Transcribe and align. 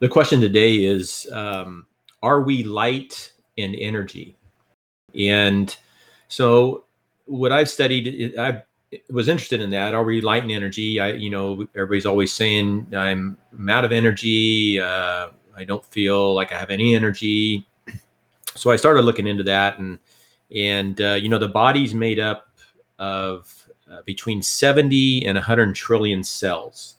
the 0.00 0.08
question 0.08 0.40
today 0.40 0.84
is 0.84 1.26
um, 1.32 1.86
Are 2.22 2.42
we 2.42 2.62
light 2.62 3.32
and 3.56 3.74
energy? 3.76 4.36
And 5.18 5.74
so, 6.28 6.84
what 7.26 7.52
I've 7.52 7.68
studied, 7.68 8.38
I 8.38 8.62
was 9.10 9.28
interested 9.28 9.60
in 9.60 9.70
that. 9.70 9.94
Are 9.94 10.04
we 10.04 10.20
light 10.20 10.42
and 10.42 10.52
energy? 10.52 11.00
I, 11.00 11.12
you 11.12 11.30
know, 11.30 11.66
everybody's 11.74 12.06
always 12.06 12.32
saying 12.32 12.86
I'm, 12.94 13.36
I'm 13.52 13.68
out 13.68 13.84
of 13.84 13.92
energy. 13.92 14.80
Uh, 14.80 15.28
I 15.56 15.64
don't 15.64 15.84
feel 15.86 16.34
like 16.34 16.52
I 16.52 16.58
have 16.58 16.70
any 16.70 16.94
energy. 16.94 17.66
So 18.54 18.70
I 18.70 18.76
started 18.76 19.02
looking 19.02 19.26
into 19.26 19.42
that, 19.44 19.78
and 19.78 19.98
and 20.54 21.00
uh, 21.00 21.14
you 21.14 21.28
know, 21.28 21.38
the 21.38 21.48
body's 21.48 21.94
made 21.94 22.18
up 22.18 22.48
of 22.98 23.54
uh, 23.90 24.02
between 24.04 24.42
70 24.42 25.26
and 25.26 25.36
100 25.36 25.74
trillion 25.74 26.22
cells. 26.22 26.97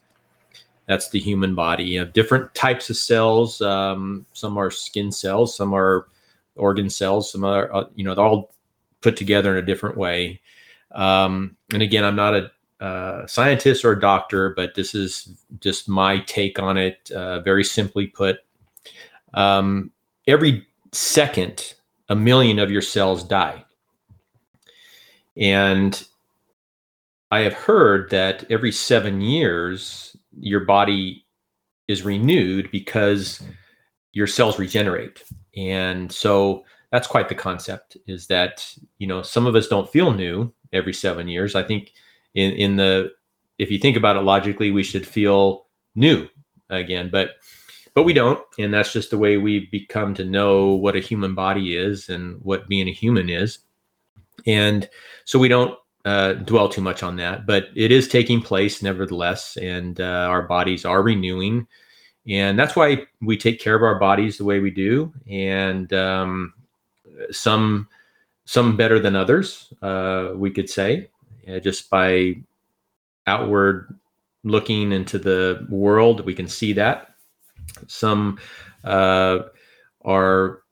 That's 0.90 1.10
the 1.10 1.20
human 1.20 1.54
body. 1.54 1.84
You 1.84 2.00
have 2.00 2.14
different 2.14 2.56
types 2.56 2.90
of 2.90 2.98
cells. 2.98 3.62
Um, 3.62 4.26
some 4.34 4.58
are 4.58 4.72
skin 4.72 5.12
cells, 5.12 5.56
some 5.56 5.72
are 5.76 6.08
organ 6.56 6.90
cells, 6.90 7.32
some 7.32 7.44
are, 7.44 7.72
uh, 7.72 7.84
you 7.94 8.04
know, 8.04 8.16
they're 8.16 8.26
all 8.26 8.56
put 9.02 9.16
together 9.16 9.56
in 9.56 9.64
a 9.64 9.68
different 9.68 9.98
way. 9.98 10.42
Um, 10.96 11.56
and 11.72 11.84
again, 11.84 12.04
I'm 12.04 12.16
not 12.16 12.34
a 12.34 12.84
uh, 12.84 13.28
scientist 13.28 13.86
or 13.86 13.92
a 13.92 14.00
doctor, 14.00 14.56
but 14.56 14.74
this 14.74 14.96
is 14.96 15.38
just 15.60 15.88
my 15.88 16.22
take 16.22 16.58
on 16.58 16.76
it. 16.76 17.12
Uh, 17.12 17.42
very 17.42 17.64
simply 17.64 18.08
put, 18.08 18.38
um, 19.36 19.92
every 20.26 20.66
second, 20.92 21.76
a 22.10 22.16
million 22.16 22.58
of 22.58 22.72
your 22.72 22.82
cells 22.82 23.24
die. 23.24 23.64
And 25.38 26.04
I 27.30 27.42
have 27.42 27.54
heard 27.54 28.10
that 28.10 28.50
every 28.50 28.72
seven 28.72 29.22
years, 29.22 30.16
your 30.40 30.66
body 30.66 31.26
is 31.88 32.04
renewed 32.04 32.70
because 32.72 33.40
mm-hmm. 33.40 33.52
your 34.14 34.28
cells 34.28 34.60
regenerate. 34.60 35.24
And 35.58 36.12
so 36.12 36.64
that's 36.92 37.08
quite 37.08 37.30
the 37.30 37.36
concept 37.36 37.98
is 38.08 38.28
that, 38.28 38.74
you 38.98 39.08
know, 39.08 39.22
some 39.22 39.46
of 39.46 39.56
us 39.56 39.68
don't 39.68 39.90
feel 39.90 40.12
new 40.14 40.52
every 40.74 40.94
seven 40.94 41.28
years. 41.28 41.56
I 41.56 41.64
think 41.64 41.94
in, 42.34 42.52
in 42.54 42.76
the, 42.78 43.12
if 43.58 43.70
you 43.70 43.80
think 43.80 43.98
about 43.98 44.16
it 44.16 44.22
logically, 44.22 44.72
we 44.72 44.84
should 44.84 45.06
feel 45.06 45.66
new 45.96 46.28
again, 46.70 47.10
but, 47.12 47.32
but 47.94 48.04
we 48.04 48.14
don't. 48.14 48.40
And 48.58 48.74
that's 48.74 48.94
just 48.94 49.10
the 49.10 49.18
way 49.18 49.38
we 49.38 49.68
become 49.72 50.14
to 50.16 50.24
know 50.24 50.74
what 50.74 50.96
a 50.96 51.00
human 51.00 51.36
body 51.36 51.76
is 51.76 52.10
and 52.10 52.40
what 52.42 52.68
being 52.68 52.88
a 52.88 52.94
human 52.94 53.30
is. 53.30 53.60
And 54.46 54.90
so 55.26 55.38
we 55.38 55.50
don't 55.50 55.78
uh, 56.10 56.34
dwell 56.34 56.70
too 56.70 56.82
much 56.82 57.04
on 57.04 57.16
that, 57.18 57.46
but 57.46 57.68
it 57.76 57.92
is 57.92 58.08
taking 58.08 58.42
place 58.42 58.82
nevertheless, 58.82 59.58
and 59.58 60.02
uh, 60.02 60.28
our 60.34 60.42
bodies 60.42 60.86
are 60.86 61.04
renewing, 61.04 61.68
and 62.28 62.58
that's 62.58 62.76
why 62.76 63.06
we 63.22 63.38
take 63.38 63.60
care 63.60 63.76
of 63.76 63.84
our 63.84 64.00
bodies 64.00 64.38
the 64.38 64.44
way 64.44 64.60
we 64.60 64.72
do, 64.72 65.14
and 65.30 65.94
um, 65.94 66.54
some 67.32 67.88
some 68.46 68.76
better 68.76 69.00
than 69.00 69.16
others, 69.16 69.72
uh, 69.84 70.32
we 70.34 70.50
could 70.50 70.70
say, 70.70 71.10
just 71.62 71.90
by 71.92 72.34
outward 73.28 73.96
looking 74.44 74.92
into 74.92 75.20
the 75.20 75.68
world, 75.70 76.26
we 76.26 76.34
can 76.34 76.48
see 76.48 76.74
that. 76.74 77.14
Some 77.88 78.40
uh, 78.84 79.40
are 80.04 80.64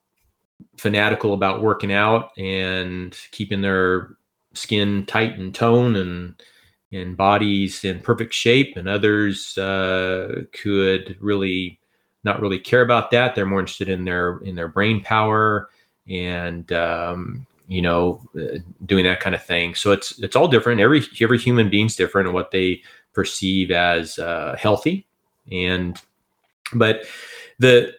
fanatical 0.77 1.33
about 1.33 1.61
working 1.61 1.93
out 1.93 2.31
and 2.38 3.15
keeping 3.31 3.61
their 3.61 4.16
skin 4.58 5.05
tight 5.05 5.37
and 5.37 5.54
tone 5.54 5.95
and 5.95 6.42
and 6.92 7.17
bodies 7.17 7.83
in 7.83 7.99
perfect 7.99 8.33
shape 8.33 8.77
and 8.77 8.87
others 8.87 9.58
uh, 9.58 10.43
could 10.54 11.17
really 11.20 11.80
not 12.23 12.42
really 12.42 12.59
care 12.59 12.81
about 12.81 13.11
that. 13.11 13.36
They're 13.36 13.45
more 13.45 13.59
interested 13.59 13.89
in 13.89 14.05
their 14.05 14.39
in 14.39 14.55
their 14.55 14.67
brain 14.67 15.02
power 15.02 15.70
and 16.08 16.71
um, 16.71 17.45
you 17.67 17.81
know 17.81 18.21
uh, 18.39 18.59
doing 18.86 19.04
that 19.05 19.20
kind 19.20 19.36
of 19.36 19.43
thing. 19.43 19.76
So 19.76 19.92
it's 19.92 20.17
it's 20.20 20.36
all 20.36 20.48
different. 20.48 20.81
Every 20.81 21.04
every 21.20 21.37
human 21.39 21.70
being's 21.70 21.95
different 21.95 22.27
and 22.27 22.36
what 22.36 22.52
they 22.52 22.81
perceive 23.14 23.71
as 23.71 24.20
uh, 24.20 24.55
healthy. 24.58 25.08
And 25.52 25.99
but 26.73 27.05
the 27.60 27.93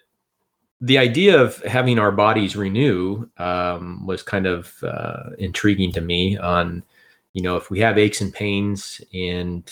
the 0.81 0.99
idea 0.99 1.41
of 1.41 1.59
having 1.65 1.99
our 1.99 2.13
bodies 2.13 2.55
renew 2.55 3.29
um, 3.39 4.07
was 4.07 4.23
kind 4.23 4.47
of 4.47 4.83
uh, 4.85 5.31
intriguing 5.39 5.93
to 5.93 6.01
me. 6.01 6.39
On, 6.39 6.85
you 7.33 7.43
know, 7.43 7.57
if 7.57 7.71
we 7.71 7.81
have 7.81 7.99
aches 7.99 8.21
and 8.21 8.33
pains 8.33 9.01
and 9.13 9.69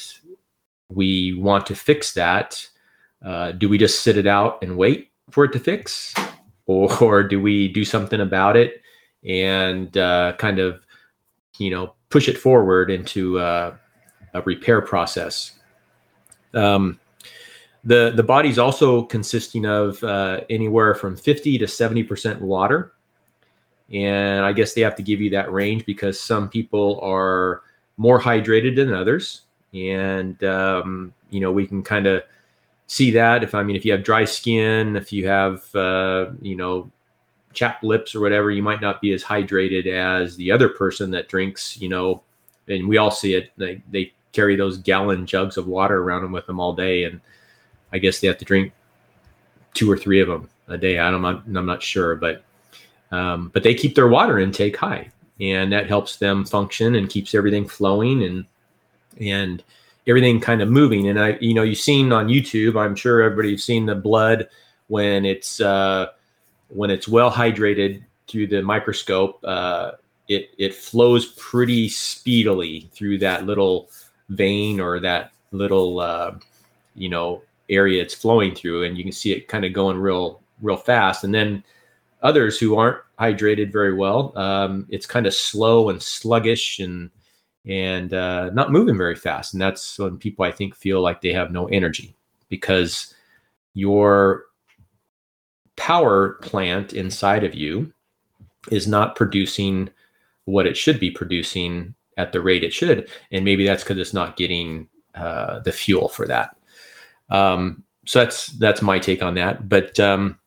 we 0.89 1.34
want 1.34 1.66
to 1.66 1.75
fix 1.75 2.15
that, 2.15 2.69
uh, 3.25 3.53
do 3.53 3.69
we 3.69 3.78
just 3.78 4.03
sit 4.03 4.16
it 4.16 4.27
out 4.27 4.62
and 4.62 4.77
wait 4.77 5.11
for 5.31 5.45
it 5.45 5.53
to 5.53 5.59
fix, 5.59 6.15
or, 6.66 6.93
or 7.03 7.22
do 7.22 7.41
we 7.41 7.69
do 7.69 7.84
something 7.84 8.21
about 8.21 8.56
it 8.56 8.83
and 9.25 9.97
uh, 9.97 10.33
kind 10.39 10.59
of, 10.59 10.84
you 11.59 11.71
know, 11.71 11.95
push 12.11 12.28
it 12.28 12.39
forward 12.39 12.91
into 12.91 13.39
uh, 13.39 13.75
a 14.34 14.43
repair 14.43 14.81
process? 14.81 15.53
Um, 16.55 17.00
the 17.86 18.12
the 18.14 18.22
body's 18.22 18.58
also 18.58 19.04
consisting 19.04 19.64
of 19.64 20.02
uh, 20.02 20.41
anywhere 20.50 20.94
from 20.94 21.16
50 21.16 21.56
to 21.58 21.69
70 21.69 22.02
percent 22.02 22.42
water, 22.42 22.92
and 23.92 24.44
I 24.44 24.52
guess 24.52 24.74
they 24.74 24.80
have 24.80 24.97
to 24.97 25.02
give 25.02 25.20
you 25.20 25.30
that 25.30 25.50
range 25.52 25.86
because 25.86 26.20
some 26.20 26.48
people 26.48 27.00
are 27.00 27.62
more 27.97 28.20
hydrated 28.20 28.74
than 28.74 28.92
others, 28.92 29.42
and 29.72 30.42
um, 30.42 31.14
you 31.30 31.38
know 31.41 31.52
we 31.52 31.64
can 31.64 31.82
kind 31.82 32.08
of 32.08 32.24
see 32.88 33.12
that. 33.12 33.44
If 33.44 33.54
I 33.54 33.62
mean 33.62 33.76
if 33.76 33.84
you 33.84 33.92
have 33.92 34.03
dry 34.03 34.24
skin, 34.24 34.97
if 34.97 35.12
you 35.12 35.28
have 35.28 35.72
uh, 35.74 36.32
you 36.42 36.56
know 36.56 36.91
chapped 37.53 37.84
lips 37.84 38.16
or 38.16 38.20
whatever, 38.20 38.50
you 38.50 38.64
might 38.64 38.80
not 38.80 39.00
be 39.00 39.12
as 39.12 39.22
hydrated 39.22 39.86
as 39.86 40.34
the 40.36 40.50
other 40.50 40.68
person 40.68 41.12
that 41.12 41.28
drinks, 41.28 41.80
you 41.80 41.88
know, 41.88 42.22
and 42.66 42.88
we 42.88 42.97
all 42.97 43.12
see 43.12 43.34
it. 43.34 43.53
They 43.56 43.80
they 43.92 44.12
carry 44.32 44.56
those 44.56 44.78
gallon 44.78 45.24
jugs 45.24 45.56
of 45.56 45.68
water 45.68 46.03
around 46.03 46.22
them 46.22 46.32
with 46.32 46.48
them 46.48 46.58
all 46.58 46.72
day, 46.72 47.04
and 47.04 47.20
I 47.97 47.99
guess 47.99 48.21
they 48.21 48.29
have 48.29 48.39
to 48.39 48.45
drink 48.45 48.73
two 49.73 49.91
or 49.91 49.97
three 49.97 50.21
of 50.21 50.29
them 50.29 50.49
a 50.69 50.77
day. 50.77 50.99
I 50.99 51.11
don't, 51.11 51.25
I'm, 51.25 51.43
I'm 51.57 51.67
not 51.67 51.83
sure, 51.83 52.15
but 52.15 52.45
um, 53.11 53.51
but 53.55 53.62
they 53.62 53.75
keep 53.75 53.95
their 53.95 54.09
water 54.09 54.39
intake 54.39 54.77
high, 54.77 55.11
and 55.41 55.73
that 55.73 55.89
helps 55.89 56.17
them 56.17 56.45
function 56.45 56.95
and 56.95 57.09
keeps 57.09 57.34
everything 57.34 57.67
flowing 57.67 58.23
and 58.23 58.45
and 59.19 59.65
everything 60.07 60.41
kind 60.41 60.61
of 60.61 60.69
moving. 60.69 61.09
And 61.09 61.19
I, 61.19 61.39
you 61.41 61.55
know, 61.55 61.62
you've 61.62 61.79
seen 61.79 62.12
on 62.12 62.29
YouTube. 62.29 62.79
I'm 62.79 62.95
sure 62.95 63.23
everybody's 63.23 63.65
seen 63.65 63.87
the 63.87 63.95
blood 63.95 64.49
when 64.89 65.25
it's 65.25 65.61
uh, 65.61 66.09
when 66.69 66.91
it's 66.91 67.09
well 67.09 67.31
hydrated 67.31 68.03
through 68.28 68.49
the 68.49 68.63
microscope. 68.63 69.41
Uh, 69.43 69.93
it 70.28 70.51
it 70.59 70.75
flows 70.75 71.27
pretty 71.39 71.89
speedily 71.89 72.91
through 72.93 73.19
that 73.19 73.47
little 73.47 73.89
vein 74.28 74.81
or 74.81 75.01
that 75.01 75.33
little 75.53 76.01
uh, 76.01 76.34
you 76.95 77.09
know 77.09 77.43
area 77.69 78.03
it's 78.03 78.15
flowing 78.15 78.54
through 78.54 78.84
and 78.84 78.97
you 78.97 79.04
can 79.04 79.12
see 79.12 79.32
it 79.32 79.49
kind 79.49 79.65
of 79.65 79.72
going 79.72 79.99
real 79.99 80.41
real 80.62 80.77
fast. 80.77 81.25
And 81.25 81.34
then 81.34 81.62
others 82.22 82.59
who 82.59 82.77
aren't 82.77 82.99
hydrated 83.19 83.72
very 83.72 83.94
well 83.94 84.37
um, 84.37 84.87
it's 84.88 85.06
kind 85.06 85.27
of 85.27 85.34
slow 85.34 85.88
and 85.88 86.03
sluggish 86.03 86.78
and 86.78 87.10
and 87.66 88.15
uh, 88.15 88.50
not 88.50 88.71
moving 88.71 88.97
very 88.97 89.16
fast. 89.16 89.53
And 89.53 89.60
that's 89.60 89.99
when 89.99 90.19
people 90.19 90.44
i 90.44 90.53
think 90.53 90.75
feel 90.75 91.00
like 91.00 91.21
they 91.21 91.32
have 91.32 91.50
no 91.50 91.66
energy 91.66 92.15
because 92.49 93.15
your 93.75 94.44
power 95.77 96.34
plant 96.42 96.92
inside 96.92 97.45
of 97.45 97.54
you 97.54 97.92
is 98.71 98.89
not 98.89 99.15
producing 99.15 99.89
what 100.47 100.66
it 100.66 100.77
should 100.77 100.98
be 100.98 101.10
producing 101.10 101.95
at 102.16 102.33
the 102.33 102.41
rate 102.41 102.65
it 102.65 102.72
should. 102.72 103.09
And 103.30 103.45
maybe 103.45 103.66
that's 103.66 103.83
because 103.83 103.98
it's 103.98 104.15
not 104.15 104.36
getting 104.36 104.89
uh, 105.15 105.60
the 105.60 105.72
fuel 105.72 106.09
for 106.09 106.27
that 106.27 106.55
um, 107.31 107.84
so 108.07 108.21
that's 108.21 108.47
that's 108.59 108.83
my 108.83 108.99
take 108.99 109.23
on 109.23 109.34
that. 109.34 109.69
But 109.69 109.99
um, 109.99 110.39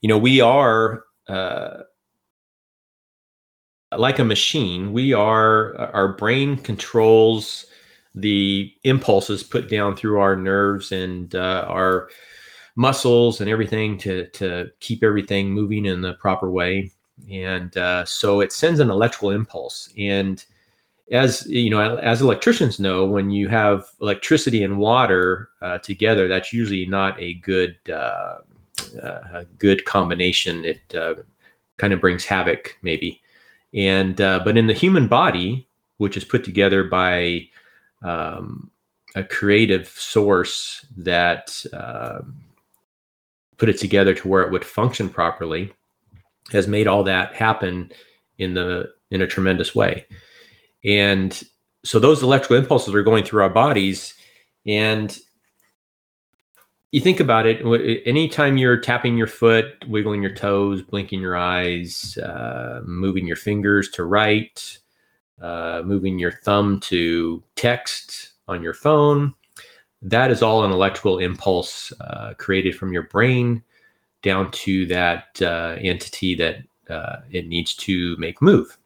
you 0.00 0.08
know, 0.08 0.18
we 0.18 0.40
are 0.40 1.04
uh, 1.28 1.82
like 3.96 4.18
a 4.18 4.24
machine. 4.24 4.92
We 4.92 5.12
are 5.12 5.76
our 5.76 6.14
brain 6.14 6.56
controls 6.56 7.66
the 8.14 8.72
impulses 8.82 9.42
put 9.42 9.68
down 9.68 9.96
through 9.96 10.18
our 10.18 10.34
nerves 10.36 10.90
and 10.90 11.34
uh, 11.34 11.64
our 11.68 12.08
muscles 12.76 13.40
and 13.40 13.50
everything 13.50 13.98
to 13.98 14.26
to 14.30 14.68
keep 14.80 15.02
everything 15.02 15.50
moving 15.50 15.84
in 15.84 16.00
the 16.00 16.14
proper 16.14 16.50
way. 16.50 16.90
And 17.30 17.76
uh, 17.76 18.04
so 18.06 18.40
it 18.40 18.52
sends 18.52 18.80
an 18.80 18.90
electrical 18.90 19.30
impulse 19.30 19.92
and 19.98 20.44
as 21.10 21.46
you 21.46 21.70
know, 21.70 21.96
as 21.96 22.20
electricians 22.20 22.78
know, 22.78 23.04
when 23.04 23.30
you 23.30 23.48
have 23.48 23.86
electricity 24.00 24.62
and 24.62 24.78
water 24.78 25.50
uh, 25.60 25.78
together, 25.78 26.28
that's 26.28 26.52
usually 26.52 26.86
not 26.86 27.20
a 27.20 27.34
good 27.34 27.76
uh, 27.88 28.38
uh, 29.02 29.20
a 29.32 29.46
good 29.58 29.84
combination. 29.84 30.64
It 30.64 30.94
uh, 30.94 31.14
kind 31.78 31.92
of 31.92 32.00
brings 32.00 32.24
havoc, 32.24 32.76
maybe. 32.82 33.20
And 33.74 34.20
uh, 34.20 34.40
but 34.44 34.56
in 34.56 34.68
the 34.68 34.72
human 34.72 35.08
body, 35.08 35.66
which 35.98 36.16
is 36.16 36.24
put 36.24 36.44
together 36.44 36.84
by 36.84 37.48
um, 38.02 38.70
a 39.16 39.24
creative 39.24 39.88
source 39.88 40.86
that 40.96 41.64
um, 41.72 42.36
put 43.58 43.68
it 43.68 43.78
together 43.78 44.14
to 44.14 44.28
where 44.28 44.42
it 44.42 44.52
would 44.52 44.64
function 44.64 45.08
properly 45.08 45.72
has 46.52 46.66
made 46.68 46.86
all 46.86 47.02
that 47.04 47.34
happen 47.34 47.90
in 48.38 48.54
the 48.54 48.92
in 49.10 49.22
a 49.22 49.26
tremendous 49.26 49.74
way 49.74 50.06
and 50.84 51.42
so 51.84 51.98
those 51.98 52.22
electrical 52.22 52.56
impulses 52.56 52.94
are 52.94 53.02
going 53.02 53.24
through 53.24 53.42
our 53.42 53.50
bodies. 53.50 54.14
And 54.66 55.18
you 56.92 57.00
think 57.00 57.20
about 57.20 57.46
it 57.46 57.62
anytime 58.04 58.56
you're 58.56 58.76
tapping 58.76 59.16
your 59.16 59.26
foot 59.26 59.66
wiggling 59.86 60.22
your 60.22 60.34
toes 60.34 60.82
blinking 60.82 61.20
your 61.20 61.36
eyes 61.36 62.18
uh, 62.18 62.80
moving 62.84 63.26
your 63.26 63.36
fingers 63.36 63.88
to 63.90 64.04
write 64.04 64.78
uh, 65.40 65.82
moving 65.84 66.18
your 66.18 66.32
thumb 66.32 66.80
to 66.80 67.42
text 67.54 68.32
on 68.48 68.62
your 68.62 68.74
phone 68.74 69.32
that 70.02 70.30
is 70.30 70.42
all 70.42 70.64
an 70.64 70.72
electrical 70.72 71.18
impulse 71.18 71.92
uh, 72.00 72.34
created 72.38 72.74
from 72.74 72.92
your 72.92 73.04
brain 73.04 73.62
down 74.22 74.50
to 74.50 74.84
that 74.86 75.40
uh, 75.42 75.76
entity 75.80 76.34
that 76.34 76.58
uh, 76.90 77.20
it 77.30 77.46
needs 77.46 77.74
to 77.74 78.16
make 78.18 78.42
move 78.42 78.76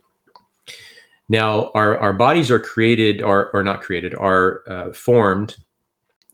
now 1.29 1.71
our, 1.75 1.99
our 1.99 2.13
bodies 2.13 2.51
are 2.51 2.59
created 2.59 3.23
or, 3.23 3.51
or 3.55 3.63
not 3.63 3.83
created 3.83 4.15
are 4.15 4.63
uh, 4.69 4.93
formed 4.93 5.57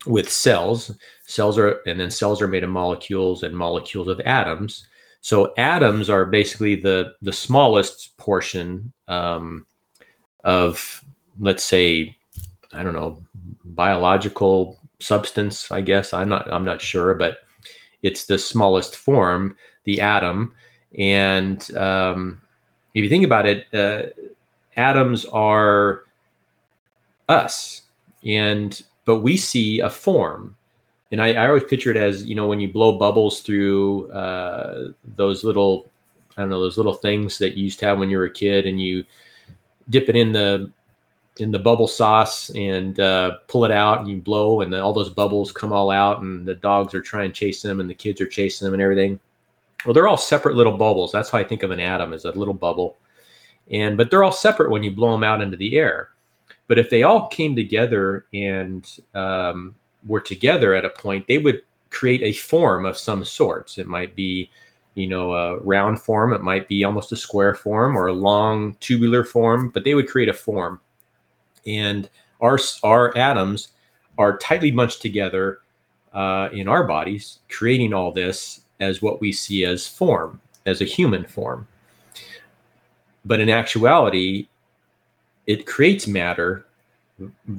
with 0.06 0.30
cells. 0.30 0.96
Cells 1.26 1.58
are 1.58 1.80
and 1.86 2.00
then 2.00 2.10
cells 2.10 2.40
are 2.42 2.48
made 2.48 2.64
of 2.64 2.70
molecules 2.70 3.42
and 3.42 3.56
molecules 3.56 4.08
of 4.08 4.20
atoms. 4.20 4.86
So 5.20 5.52
atoms 5.56 6.08
are 6.08 6.24
basically 6.24 6.74
the 6.76 7.12
the 7.22 7.32
smallest 7.32 8.16
portion 8.16 8.92
um, 9.08 9.66
of 10.44 11.04
let's 11.38 11.64
say 11.64 12.16
i 12.72 12.82
don't 12.82 12.94
know 12.94 13.22
biological 13.64 14.78
substance 15.00 15.70
i 15.70 15.80
guess. 15.80 16.12
I'm 16.12 16.28
not 16.28 16.50
i'm 16.52 16.64
not 16.64 16.80
sure 16.80 17.14
but 17.14 17.38
it's 18.02 18.24
the 18.24 18.38
smallest 18.38 18.96
form 18.96 19.56
the 19.84 20.00
atom. 20.00 20.54
And 20.98 21.76
um, 21.76 22.40
if 22.94 23.04
you 23.04 23.08
think 23.08 23.24
about 23.24 23.46
it 23.46 23.66
uh, 23.74 24.10
atoms 24.80 25.24
are 25.26 26.04
us 27.28 27.82
and 28.24 28.82
but 29.04 29.20
we 29.20 29.36
see 29.36 29.80
a 29.80 29.90
form 29.90 30.56
and 31.12 31.20
I, 31.20 31.32
I, 31.32 31.48
always 31.48 31.64
picture 31.64 31.90
it 31.90 31.96
as 31.96 32.24
you 32.24 32.34
know 32.34 32.46
when 32.46 32.60
you 32.60 32.72
blow 32.72 32.98
bubbles 32.98 33.40
through 33.40 34.10
uh, 34.12 34.92
those 35.16 35.42
little 35.44 35.90
I 36.36 36.42
don't 36.42 36.50
know 36.50 36.60
those 36.60 36.76
little 36.76 36.94
things 36.94 37.38
that 37.38 37.56
you 37.56 37.64
used 37.64 37.80
to 37.80 37.86
have 37.86 37.98
when 37.98 38.10
you 38.10 38.18
were 38.18 38.24
a 38.24 38.32
kid, 38.32 38.66
and 38.66 38.80
you 38.80 39.04
dip 39.88 40.08
it 40.08 40.16
in 40.16 40.32
the 40.32 40.70
in 41.38 41.50
the 41.50 41.58
bubble 41.58 41.88
sauce 41.88 42.50
and 42.50 42.98
uh, 43.00 43.38
pull 43.48 43.64
it 43.64 43.70
out, 43.70 44.00
and 44.00 44.08
you 44.08 44.16
blow, 44.18 44.60
and 44.60 44.72
then 44.72 44.80
all 44.80 44.92
those 44.92 45.10
bubbles 45.10 45.52
come 45.52 45.72
all 45.72 45.90
out, 45.90 46.22
and 46.22 46.46
the 46.46 46.54
dogs 46.54 46.94
are 46.94 47.00
trying 47.00 47.30
to 47.30 47.34
chase 47.34 47.62
them, 47.62 47.80
and 47.80 47.90
the 47.90 47.94
kids 47.94 48.20
are 48.20 48.26
chasing 48.26 48.64
them, 48.66 48.74
and 48.74 48.82
everything. 48.82 49.18
Well, 49.84 49.94
they're 49.94 50.08
all 50.08 50.16
separate 50.16 50.56
little 50.56 50.76
bubbles. 50.76 51.10
That's 51.12 51.30
how 51.30 51.38
I 51.38 51.44
think 51.44 51.62
of 51.62 51.70
an 51.70 51.80
atom 51.80 52.12
as 52.12 52.24
a 52.24 52.32
little 52.32 52.54
bubble, 52.54 52.98
and 53.70 53.96
but 53.96 54.10
they're 54.10 54.24
all 54.24 54.32
separate 54.32 54.70
when 54.70 54.82
you 54.82 54.90
blow 54.90 55.12
them 55.12 55.24
out 55.24 55.42
into 55.42 55.56
the 55.56 55.76
air. 55.76 56.10
But 56.66 56.78
if 56.78 56.90
they 56.90 57.02
all 57.02 57.28
came 57.28 57.56
together 57.56 58.26
and 58.32 58.88
um, 59.14 59.74
were 60.06 60.20
together 60.20 60.74
at 60.74 60.84
a 60.84 60.90
point, 60.90 61.26
they 61.26 61.38
would 61.38 61.62
create 61.90 62.22
a 62.22 62.32
form 62.32 62.86
of 62.86 62.96
some 62.96 63.24
sorts. 63.24 63.78
It 63.78 63.88
might 63.88 64.14
be, 64.14 64.50
you 64.94 65.08
know, 65.08 65.34
a 65.34 65.58
round 65.58 66.00
form, 66.00 66.32
it 66.32 66.42
might 66.42 66.68
be 66.68 66.84
almost 66.84 67.12
a 67.12 67.16
square 67.16 67.54
form 67.54 67.96
or 67.96 68.06
a 68.06 68.12
long 68.12 68.76
tubular 68.80 69.24
form, 69.24 69.70
but 69.70 69.84
they 69.84 69.94
would 69.94 70.08
create 70.08 70.28
a 70.28 70.34
form. 70.34 70.80
And 71.66 72.08
our 72.40 72.58
our 72.82 73.16
atoms 73.16 73.68
are 74.18 74.38
tightly 74.38 74.70
bunched 74.70 75.02
together 75.02 75.60
uh, 76.12 76.48
in 76.52 76.68
our 76.68 76.84
bodies, 76.86 77.40
creating 77.48 77.94
all 77.94 78.12
this 78.12 78.62
as 78.80 79.02
what 79.02 79.20
we 79.20 79.32
see 79.32 79.64
as 79.64 79.86
form, 79.86 80.40
as 80.66 80.80
a 80.80 80.84
human 80.84 81.24
form. 81.24 81.66
But 83.24 83.40
in 83.40 83.48
actuality, 83.48 84.48
it 85.46 85.66
creates 85.66 86.06
matter, 86.06 86.66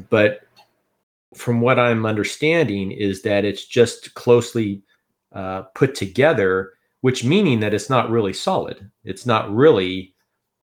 but 0.10 0.42
from 1.36 1.62
what 1.62 1.80
I'm 1.80 2.06
understanding, 2.06 2.92
is 2.92 3.22
that 3.22 3.46
it's 3.46 3.66
just 3.66 4.14
closely 4.16 4.82
uh, 5.34 5.64
put 5.76 5.96
together, 5.96 6.74
which 7.02 7.24
meaning 7.24 7.60
that 7.62 7.74
it's 7.74 7.90
not 7.90 8.10
really 8.10 8.34
solid. 8.34 8.90
It's 9.06 9.26
not 9.26 9.54
really 9.54 10.14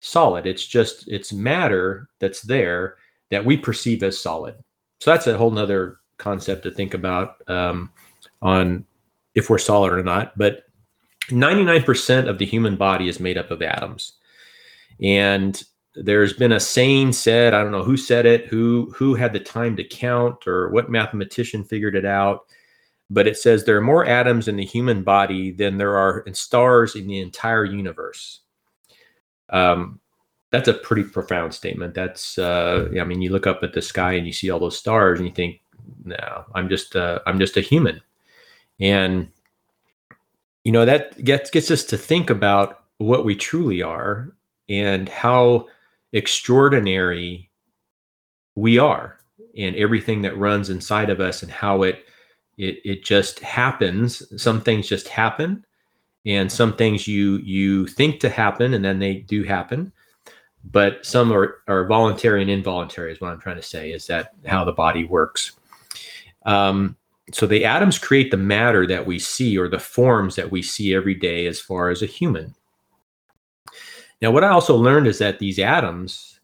solid. 0.00 0.46
It's 0.46 0.66
just 0.66 1.08
it's 1.08 1.32
matter 1.32 2.08
that's 2.18 2.42
there 2.42 2.96
that 3.30 3.44
we 3.44 3.56
perceive 3.56 4.02
as 4.02 4.20
solid. 4.20 4.54
So 5.00 5.10
that's 5.10 5.26
a 5.26 5.36
whole 5.36 5.50
nother 5.50 5.98
concept 6.18 6.62
to 6.64 6.70
think 6.70 6.94
about 6.94 7.36
um, 7.48 7.90
on 8.40 8.84
if 9.34 9.50
we're 9.50 9.58
solid 9.58 9.92
or 9.92 10.02
not. 10.02 10.36
But 10.36 10.64
99% 11.28 12.28
of 12.28 12.38
the 12.38 12.46
human 12.46 12.76
body 12.76 13.08
is 13.08 13.20
made 13.20 13.38
up 13.38 13.50
of 13.50 13.62
atoms. 13.62 14.14
And 15.02 15.62
there's 15.94 16.32
been 16.32 16.52
a 16.52 16.58
saying 16.58 17.12
said 17.12 17.52
i 17.52 17.62
don't 17.62 17.70
know 17.70 17.82
who 17.82 17.98
said 17.98 18.24
it 18.24 18.46
who 18.46 18.90
who 18.96 19.14
had 19.14 19.34
the 19.34 19.38
time 19.38 19.76
to 19.76 19.84
count 19.84 20.46
or 20.46 20.70
what 20.70 20.90
mathematician 20.90 21.62
figured 21.62 21.94
it 21.94 22.06
out 22.06 22.46
but 23.12 23.26
it 23.26 23.36
says 23.36 23.64
there 23.64 23.76
are 23.76 23.82
more 23.82 24.06
atoms 24.06 24.48
in 24.48 24.56
the 24.56 24.64
human 24.64 25.02
body 25.02 25.50
than 25.50 25.76
there 25.76 25.98
are 25.98 26.20
in 26.20 26.32
stars 26.32 26.96
in 26.96 27.06
the 27.06 27.20
entire 27.20 27.64
universe. 27.64 28.40
Um, 29.50 30.00
that's 30.50 30.68
a 30.68 30.74
pretty 30.74 31.04
profound 31.04 31.52
statement. 31.52 31.94
That's 31.94 32.38
uh, 32.38 32.88
i 32.98 33.04
mean 33.04 33.20
you 33.20 33.30
look 33.30 33.46
up 33.46 33.62
at 33.62 33.74
the 33.74 33.82
sky 33.82 34.12
and 34.12 34.26
you 34.26 34.32
see 34.32 34.50
all 34.50 34.58
those 34.58 34.78
stars 34.78 35.18
and 35.18 35.28
you 35.28 35.34
think 35.34 35.60
no 36.04 36.44
i'm 36.54 36.68
just 36.68 36.96
uh, 36.96 37.18
i'm 37.26 37.38
just 37.38 37.56
a 37.56 37.60
human. 37.60 38.00
And 38.80 39.28
you 40.64 40.72
know 40.72 40.86
that 40.86 41.22
gets 41.22 41.50
gets 41.50 41.70
us 41.70 41.84
to 41.84 41.98
think 41.98 42.30
about 42.30 42.84
what 42.96 43.26
we 43.26 43.36
truly 43.36 43.82
are 43.82 44.32
and 44.72 45.08
how 45.10 45.66
extraordinary 46.14 47.50
we 48.54 48.78
are 48.78 49.18
and 49.56 49.76
everything 49.76 50.22
that 50.22 50.36
runs 50.38 50.70
inside 50.70 51.10
of 51.10 51.20
us 51.20 51.42
and 51.42 51.52
how 51.52 51.82
it 51.82 52.06
it 52.56 52.78
it 52.84 53.04
just 53.04 53.40
happens. 53.40 54.22
Some 54.42 54.62
things 54.62 54.88
just 54.88 55.08
happen 55.08 55.64
and 56.24 56.50
some 56.50 56.74
things 56.74 57.06
you 57.06 57.36
you 57.38 57.86
think 57.86 58.18
to 58.20 58.30
happen 58.30 58.72
and 58.72 58.84
then 58.84 58.98
they 58.98 59.16
do 59.16 59.42
happen. 59.42 59.92
But 60.64 61.04
some 61.04 61.32
are, 61.32 61.58
are 61.66 61.86
voluntary 61.86 62.40
and 62.40 62.50
involuntary 62.50 63.12
is 63.12 63.20
what 63.20 63.32
i'm 63.32 63.40
trying 63.40 63.56
to 63.56 63.62
say 63.62 63.92
is 63.92 64.06
that 64.06 64.32
how 64.46 64.64
the 64.64 64.72
body 64.72 65.04
works. 65.04 65.52
Um, 66.46 66.96
so 67.32 67.46
the 67.46 67.64
atoms 67.64 67.98
create 67.98 68.30
the 68.30 68.36
matter 68.36 68.86
that 68.86 69.06
we 69.06 69.18
see 69.18 69.58
or 69.58 69.68
the 69.68 69.78
forms 69.78 70.36
that 70.36 70.50
we 70.50 70.62
see 70.62 70.94
every 70.94 71.14
day 71.14 71.46
as 71.46 71.60
far 71.60 71.90
as 71.90 72.02
a 72.02 72.06
human 72.06 72.54
now, 74.22 74.30
what 74.30 74.44
I 74.44 74.50
also 74.50 74.76
learned 74.76 75.08
is 75.08 75.18
that 75.18 75.40
these 75.40 75.58
atoms, 75.58 76.38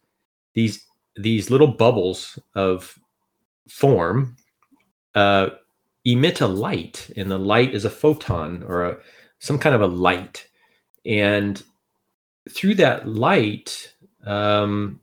these 0.54 0.84
these 1.14 1.48
little 1.48 1.68
bubbles 1.68 2.36
of 2.56 2.98
form, 3.68 4.36
uh, 5.14 5.50
emit 6.04 6.40
a 6.40 6.48
light, 6.48 7.08
and 7.16 7.30
the 7.30 7.38
light 7.38 7.74
is 7.74 7.84
a 7.84 7.90
photon 7.90 8.64
or 8.64 8.84
a, 8.84 8.96
some 9.38 9.60
kind 9.60 9.76
of 9.76 9.80
a 9.80 9.86
light, 9.86 10.48
and 11.06 11.62
through 12.50 12.74
that 12.74 13.08
light, 13.08 13.94
um, 14.26 15.00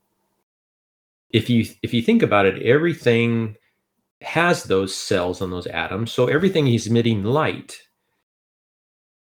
if 1.29 1.49
you 1.49 1.65
if 1.81 1.93
you 1.93 2.01
think 2.01 2.21
about 2.21 2.45
it, 2.45 2.61
everything 2.61 3.55
has 4.21 4.63
those 4.63 4.93
cells 4.93 5.41
on 5.41 5.49
those 5.49 5.67
atoms, 5.67 6.11
so 6.11 6.27
everything 6.27 6.67
is 6.67 6.87
emitting 6.87 7.23
light 7.23 7.84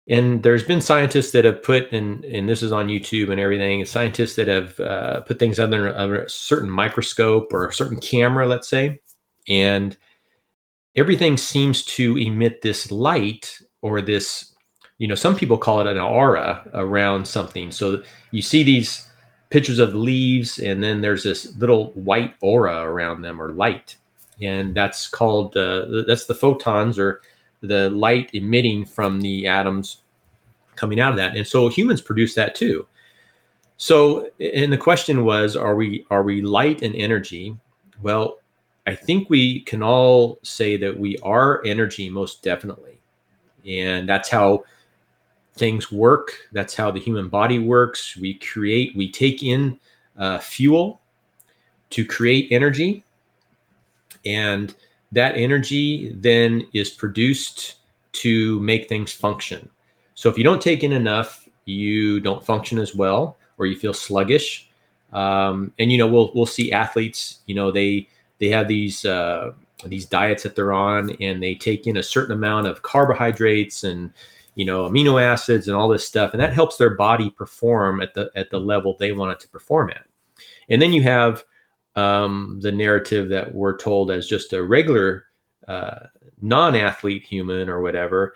and 0.08 0.42
there's 0.42 0.64
been 0.64 0.80
scientists 0.80 1.32
that 1.32 1.44
have 1.44 1.62
put 1.62 1.92
and 1.92 2.24
and 2.24 2.48
this 2.48 2.62
is 2.62 2.72
on 2.72 2.88
youtube 2.88 3.30
and 3.30 3.40
everything 3.40 3.84
scientists 3.84 4.36
that 4.36 4.48
have 4.48 4.78
uh, 4.80 5.20
put 5.20 5.38
things 5.38 5.58
under, 5.58 5.94
under 5.96 6.22
a 6.22 6.30
certain 6.30 6.70
microscope 6.70 7.52
or 7.52 7.68
a 7.68 7.72
certain 7.72 8.00
camera 8.00 8.46
let's 8.46 8.68
say. 8.68 9.00
And 9.48 9.96
everything 10.96 11.36
seems 11.36 11.84
to 11.84 12.16
emit 12.18 12.62
this 12.62 12.90
light 12.90 13.58
or 13.82 14.00
this 14.02 14.54
you 14.98 15.06
know 15.06 15.14
some 15.14 15.36
people 15.36 15.58
call 15.58 15.80
it 15.80 15.86
an 15.86 15.98
aura 15.98 16.68
around 16.74 17.26
something. 17.26 17.70
So 17.70 18.02
you 18.30 18.42
see 18.42 18.62
these 18.62 19.06
pictures 19.50 19.78
of 19.78 19.94
leaves 19.94 20.58
and 20.58 20.82
then 20.82 21.00
there's 21.00 21.22
this 21.22 21.56
little 21.56 21.92
white 21.92 22.34
aura 22.40 22.82
around 22.82 23.22
them 23.22 23.40
or 23.40 23.52
light. 23.52 23.96
And 24.40 24.74
that's 24.74 25.08
called 25.08 25.56
uh, 25.56 26.04
that's 26.06 26.26
the 26.26 26.34
photons 26.34 26.98
or 26.98 27.22
the 27.60 27.90
light 27.90 28.30
emitting 28.34 28.84
from 28.84 29.20
the 29.20 29.46
atoms 29.46 30.02
coming 30.76 31.00
out 31.00 31.10
of 31.12 31.16
that. 31.16 31.36
And 31.36 31.46
so 31.46 31.68
humans 31.68 32.00
produce 32.00 32.34
that 32.34 32.54
too. 32.54 32.86
So 33.76 34.30
and 34.40 34.72
the 34.72 34.78
question 34.78 35.24
was 35.24 35.56
are 35.56 35.74
we 35.74 36.06
are 36.10 36.22
we 36.22 36.42
light 36.42 36.82
and 36.82 36.94
energy? 36.94 37.56
Well, 38.02 38.38
I 38.88 38.94
think 38.94 39.28
we 39.28 39.60
can 39.60 39.82
all 39.82 40.38
say 40.42 40.78
that 40.78 40.98
we 40.98 41.18
are 41.18 41.62
energy 41.66 42.08
most 42.08 42.42
definitely. 42.42 42.98
And 43.66 44.08
that's 44.08 44.30
how 44.30 44.64
things 45.58 45.92
work. 45.92 46.32
That's 46.52 46.74
how 46.74 46.90
the 46.90 47.00
human 47.00 47.28
body 47.28 47.58
works. 47.58 48.16
We 48.16 48.34
create, 48.34 48.96
we 48.96 49.10
take 49.10 49.42
in 49.42 49.78
uh, 50.16 50.38
fuel 50.38 51.02
to 51.90 52.06
create 52.06 52.48
energy. 52.50 53.04
And 54.24 54.74
that 55.12 55.36
energy 55.36 56.12
then 56.14 56.66
is 56.72 56.90
produced 56.90 57.76
to 58.12 58.60
make 58.60 58.88
things 58.88 59.12
function. 59.12 59.68
So 60.14 60.28
if 60.28 60.36
you 60.36 60.44
don't 60.44 60.60
take 60.60 60.82
in 60.82 60.92
enough, 60.92 61.48
you 61.64 62.20
don't 62.20 62.44
function 62.44 62.78
as 62.78 62.94
well, 62.94 63.36
or 63.58 63.66
you 63.66 63.76
feel 63.76 63.94
sluggish. 63.94 64.68
Um, 65.12 65.72
and 65.78 65.90
you 65.90 65.98
know, 65.98 66.06
we'll 66.06 66.32
we'll 66.34 66.46
see 66.46 66.72
athletes. 66.72 67.40
You 67.46 67.54
know, 67.54 67.70
they 67.70 68.08
they 68.38 68.48
have 68.48 68.68
these 68.68 69.04
uh, 69.04 69.52
these 69.84 70.06
diets 70.06 70.42
that 70.42 70.56
they're 70.56 70.72
on, 70.72 71.10
and 71.20 71.42
they 71.42 71.54
take 71.54 71.86
in 71.86 71.96
a 71.96 72.02
certain 72.02 72.32
amount 72.32 72.66
of 72.66 72.82
carbohydrates 72.82 73.84
and 73.84 74.12
you 74.54 74.64
know 74.64 74.88
amino 74.88 75.22
acids 75.22 75.68
and 75.68 75.76
all 75.76 75.88
this 75.88 76.06
stuff, 76.06 76.32
and 76.32 76.40
that 76.40 76.52
helps 76.52 76.76
their 76.76 76.94
body 76.94 77.30
perform 77.30 78.00
at 78.00 78.14
the 78.14 78.30
at 78.34 78.50
the 78.50 78.58
level 78.58 78.96
they 78.98 79.12
want 79.12 79.32
it 79.32 79.40
to 79.40 79.48
perform 79.48 79.90
at. 79.90 80.04
And 80.68 80.82
then 80.82 80.92
you 80.92 81.02
have 81.02 81.44
um, 81.98 82.58
the 82.60 82.70
narrative 82.70 83.28
that 83.28 83.52
we're 83.52 83.76
told 83.76 84.12
as 84.12 84.28
just 84.28 84.52
a 84.52 84.62
regular 84.62 85.24
uh, 85.66 85.98
non-athlete 86.40 87.24
human 87.24 87.68
or 87.68 87.80
whatever 87.80 88.34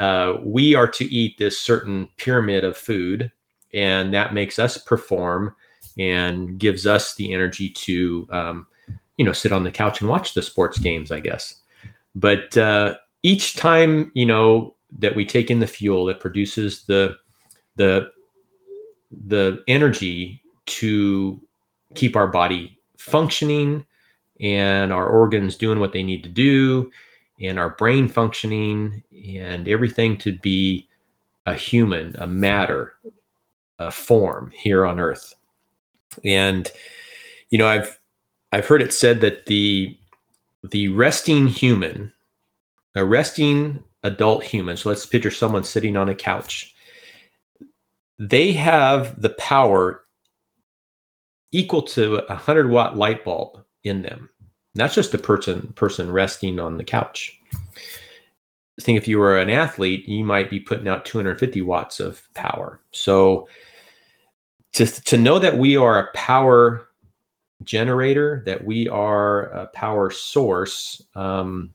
uh, 0.00 0.34
we 0.42 0.74
are 0.74 0.88
to 0.88 1.04
eat 1.04 1.38
this 1.38 1.60
certain 1.60 2.08
pyramid 2.16 2.64
of 2.64 2.76
food 2.76 3.30
and 3.72 4.12
that 4.12 4.34
makes 4.34 4.58
us 4.58 4.78
perform 4.78 5.54
and 5.96 6.58
gives 6.58 6.86
us 6.88 7.14
the 7.14 7.32
energy 7.32 7.68
to 7.68 8.26
um, 8.30 8.66
you 9.16 9.24
know 9.24 9.32
sit 9.32 9.52
on 9.52 9.62
the 9.62 9.70
couch 9.70 10.00
and 10.00 10.10
watch 10.10 10.34
the 10.34 10.42
sports 10.42 10.78
games 10.78 11.12
i 11.12 11.20
guess. 11.20 11.60
But 12.16 12.56
uh, 12.56 12.96
each 13.22 13.54
time 13.54 14.10
you 14.14 14.26
know 14.26 14.74
that 14.98 15.14
we 15.14 15.24
take 15.24 15.50
in 15.52 15.60
the 15.60 15.68
fuel 15.68 16.08
it 16.08 16.18
produces 16.18 16.84
the 16.84 17.16
the 17.76 18.10
the 19.26 19.62
energy 19.68 20.42
to 20.66 21.40
keep 21.94 22.16
our 22.16 22.26
body 22.26 22.76
functioning 23.04 23.84
and 24.40 24.92
our 24.92 25.06
organs 25.06 25.56
doing 25.56 25.78
what 25.78 25.92
they 25.92 26.02
need 26.02 26.22
to 26.22 26.28
do 26.28 26.90
and 27.40 27.58
our 27.58 27.70
brain 27.70 28.08
functioning 28.08 29.02
and 29.26 29.68
everything 29.68 30.16
to 30.16 30.32
be 30.38 30.88
a 31.46 31.54
human, 31.54 32.16
a 32.18 32.26
matter, 32.26 32.94
a 33.78 33.90
form 33.90 34.50
here 34.54 34.86
on 34.86 34.98
earth. 34.98 35.34
And 36.24 36.70
you 37.50 37.58
know, 37.58 37.68
I've 37.68 37.98
I've 38.52 38.66
heard 38.66 38.82
it 38.82 38.94
said 38.94 39.20
that 39.20 39.46
the 39.46 39.96
the 40.62 40.88
resting 40.88 41.46
human, 41.46 42.12
a 42.94 43.04
resting 43.04 43.84
adult 44.02 44.44
human, 44.44 44.76
so 44.76 44.88
let's 44.88 45.04
picture 45.04 45.30
someone 45.30 45.64
sitting 45.64 45.96
on 45.96 46.08
a 46.08 46.14
couch. 46.14 46.74
They 48.18 48.52
have 48.52 49.20
the 49.20 49.30
power 49.30 50.03
equal 51.54 51.82
to 51.82 52.16
a 52.16 52.34
100 52.34 52.68
watt 52.68 52.96
light 52.96 53.24
bulb 53.24 53.62
in 53.84 54.02
them. 54.02 54.28
That's 54.74 54.94
just 54.94 55.14
a 55.14 55.18
person 55.18 55.72
person 55.76 56.10
resting 56.10 56.58
on 56.58 56.76
the 56.76 56.84
couch. 56.84 57.40
I 57.54 58.82
think 58.82 58.98
if 58.98 59.06
you 59.06 59.20
were 59.20 59.38
an 59.38 59.50
athlete, 59.50 60.08
you 60.08 60.24
might 60.24 60.50
be 60.50 60.58
putting 60.58 60.88
out 60.88 61.04
250 61.04 61.62
watts 61.62 62.00
of 62.00 62.20
power. 62.34 62.80
So 62.90 63.48
to, 64.72 64.84
to 64.86 65.16
know 65.16 65.38
that 65.38 65.56
we 65.56 65.76
are 65.76 66.00
a 66.00 66.12
power 66.12 66.88
generator, 67.62 68.42
that 68.46 68.64
we 68.64 68.88
are 68.88 69.44
a 69.44 69.66
power 69.68 70.10
source, 70.10 71.00
um, 71.14 71.72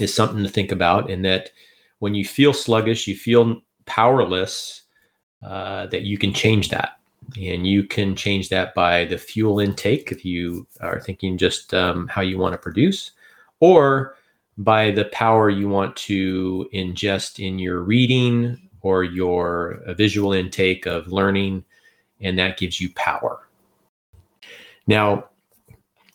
is 0.00 0.14
something 0.14 0.42
to 0.42 0.48
think 0.48 0.72
about. 0.72 1.10
And 1.10 1.22
that 1.26 1.50
when 1.98 2.14
you 2.14 2.24
feel 2.24 2.54
sluggish, 2.54 3.06
you 3.06 3.14
feel 3.14 3.60
powerless, 3.84 4.80
uh, 5.42 5.88
that 5.88 6.02
you 6.02 6.16
can 6.16 6.32
change 6.32 6.70
that 6.70 6.96
and 7.40 7.66
you 7.66 7.84
can 7.84 8.14
change 8.14 8.48
that 8.48 8.74
by 8.74 9.04
the 9.04 9.18
fuel 9.18 9.58
intake 9.60 10.12
if 10.12 10.24
you 10.24 10.66
are 10.80 11.00
thinking 11.00 11.38
just 11.38 11.72
um, 11.74 12.06
how 12.08 12.20
you 12.20 12.38
want 12.38 12.52
to 12.52 12.58
produce 12.58 13.12
or 13.60 14.14
by 14.58 14.90
the 14.90 15.06
power 15.06 15.48
you 15.48 15.68
want 15.68 15.96
to 15.96 16.68
ingest 16.74 17.44
in 17.44 17.58
your 17.58 17.80
reading 17.80 18.68
or 18.82 19.04
your 19.04 19.80
uh, 19.86 19.94
visual 19.94 20.32
intake 20.32 20.86
of 20.86 21.08
learning 21.08 21.64
and 22.20 22.38
that 22.38 22.58
gives 22.58 22.80
you 22.80 22.92
power. 22.94 23.48
Now 24.86 25.24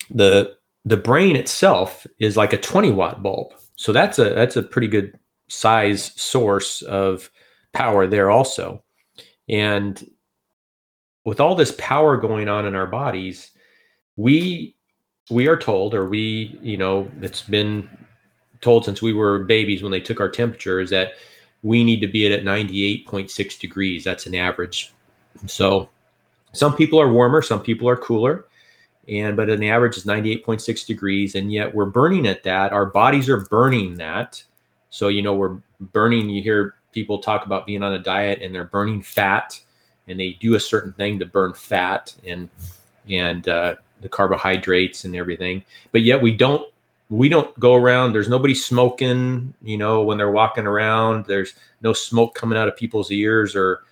the 0.10 0.56
the 0.86 0.98
brain 0.98 1.36
itself 1.36 2.08
is 2.20 2.38
like 2.38 2.54
a 2.54 2.58
20 2.58 2.92
watt 2.92 3.22
bulb. 3.22 3.54
So 3.76 3.92
that's 3.92 4.20
a 4.20 4.30
that's 4.34 4.56
a 4.56 4.64
pretty 4.64 4.88
good 4.88 5.18
size 5.50 6.12
source 6.16 6.82
of 6.84 7.30
power 7.74 8.08
there 8.08 8.30
also. 8.30 8.84
And 9.50 10.06
with 11.28 11.42
all 11.42 11.56
this 11.56 11.76
power 11.78 12.16
going 12.16 12.48
on 12.48 12.66
in 12.66 12.74
our 12.74 12.88
bodies, 12.88 13.52
we 14.16 14.74
we 15.30 15.46
are 15.48 15.58
told, 15.58 15.94
or 15.94 16.08
we, 16.08 16.58
you 16.62 16.78
know, 16.78 17.12
it's 17.22 17.42
been 17.42 17.90
told 18.62 18.86
since 18.86 19.02
we 19.02 19.12
were 19.12 19.40
babies 19.40 19.84
when 19.84 19.92
they 19.92 20.00
took 20.00 20.22
our 20.22 20.30
temperature, 20.30 20.80
is 20.80 20.90
that 20.90 21.16
we 21.64 21.84
need 21.84 22.00
to 22.00 22.08
be 22.08 22.32
at 22.32 22.44
98.6 22.46 23.60
degrees. 23.60 24.06
That's 24.06 24.26
an 24.26 24.36
average. 24.36 24.94
So 25.48 25.90
some 26.54 26.74
people 26.74 26.98
are 26.98 27.12
warmer, 27.12 27.42
some 27.42 27.62
people 27.62 27.90
are 27.90 27.98
cooler. 27.98 28.46
And 29.10 29.36
but 29.36 29.50
an 29.50 29.62
average 29.66 29.98
is 29.98 30.06
98.6 30.06 30.88
degrees, 30.88 31.36
and 31.36 31.52
yet 31.52 31.76
we're 31.76 31.88
burning 31.88 32.26
at 32.26 32.44
that. 32.44 32.72
Our 32.72 32.86
bodies 32.86 33.28
are 33.28 33.42
burning 33.48 33.96
that. 33.96 34.42
So 34.92 35.10
you 35.10 35.24
know, 35.24 35.36
we're 35.36 35.58
burning, 35.92 36.30
you 36.30 36.42
hear 36.42 36.76
people 36.94 37.20
talk 37.20 37.46
about 37.46 37.66
being 37.66 37.84
on 37.84 37.92
a 37.92 38.00
diet 38.00 38.42
and 38.42 38.56
they're 38.56 38.64
burning 38.64 39.02
fat 39.02 39.60
and 40.08 40.20
they 40.20 40.38
do 40.40 40.56
a 40.56 40.60
certain 40.60 40.94
thing 40.94 41.20
to 41.20 41.26
burn 41.26 41.54
fat 41.54 42.16
and 42.26 42.50
and 43.10 43.48
uh, 43.48 43.76
the 44.02 44.10
carbohydrates 44.10 45.06
and 45.06 45.16
everything. 45.16 45.64
But 45.92 46.02
yet 46.02 46.22
we 46.22 46.36
don't 46.36 46.68
we 47.10 47.30
don't 47.30 47.58
go 47.60 47.76
around. 47.76 48.14
There's 48.14 48.30
nobody 48.30 48.54
smoking. 48.54 49.54
You 49.62 49.78
know, 49.78 50.04
when 50.04 50.18
they're 50.18 50.32
walking 50.32 50.68
around, 50.68 51.26
there's 51.26 51.54
no 51.82 51.94
smoke 51.94 52.36
coming 52.36 52.58
out 52.58 52.68
of 52.68 52.76
people's 52.76 53.12
ears 53.12 53.56
or 53.56 53.84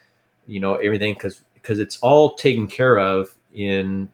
you 0.48 0.60
know 0.60 0.76
everything 0.76 1.14
because 1.14 1.42
because 1.54 1.80
it's 1.80 1.98
all 2.00 2.36
taken 2.36 2.68
care 2.68 3.00
of 3.00 3.34
in 3.54 4.10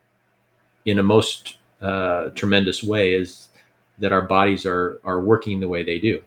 in 0.85 0.99
a 0.99 1.03
most 1.03 1.57
uh, 1.81 2.29
tremendous 2.29 2.83
way 2.83 3.13
is 3.13 3.49
that 3.99 4.11
our 4.11 4.21
bodies 4.21 4.65
are 4.65 4.99
are 5.03 5.21
working 5.21 5.59
the 5.59 5.67
way 5.67 5.83
they 5.83 5.99
do. 5.99 6.21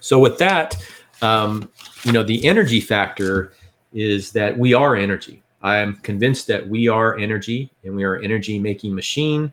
So 0.00 0.18
with 0.18 0.38
that, 0.38 0.76
um, 1.20 1.68
you 2.04 2.12
know, 2.12 2.22
the 2.22 2.44
energy 2.46 2.80
factor 2.80 3.52
is 3.96 4.30
that 4.32 4.56
we 4.56 4.74
are 4.74 4.94
energy. 4.94 5.42
I 5.62 5.78
am 5.78 5.96
convinced 5.96 6.46
that 6.48 6.68
we 6.68 6.86
are 6.86 7.18
energy 7.18 7.70
and 7.82 7.96
we 7.96 8.04
are 8.04 8.16
energy 8.16 8.58
making 8.58 8.94
machine. 8.94 9.50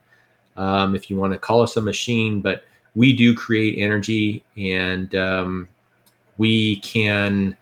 Um, 0.58 0.96
if 0.96 1.10
you 1.10 1.16
want 1.16 1.32
to 1.32 1.40
call 1.40 1.62
us 1.62 1.78
a 1.78 1.82
machine, 1.82 2.42
but 2.42 2.66
we 2.94 3.14
do 3.14 3.34
create 3.34 3.80
energy 3.80 4.44
and 4.58 5.16
um, 5.16 5.70
we 6.38 6.76
can 6.82 7.56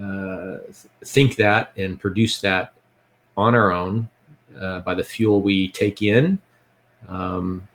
uh, 0.00 0.58
think 1.02 1.36
that 1.36 1.72
and 1.78 1.98
produce 1.98 2.42
that 2.42 2.74
on 3.36 3.54
our 3.54 3.72
own 3.72 4.06
uh, 4.60 4.80
by 4.80 4.94
the 4.94 5.02
fuel 5.02 5.40
we 5.40 5.68
take 5.68 6.02
in. 6.02 6.38
Um, 7.08 7.66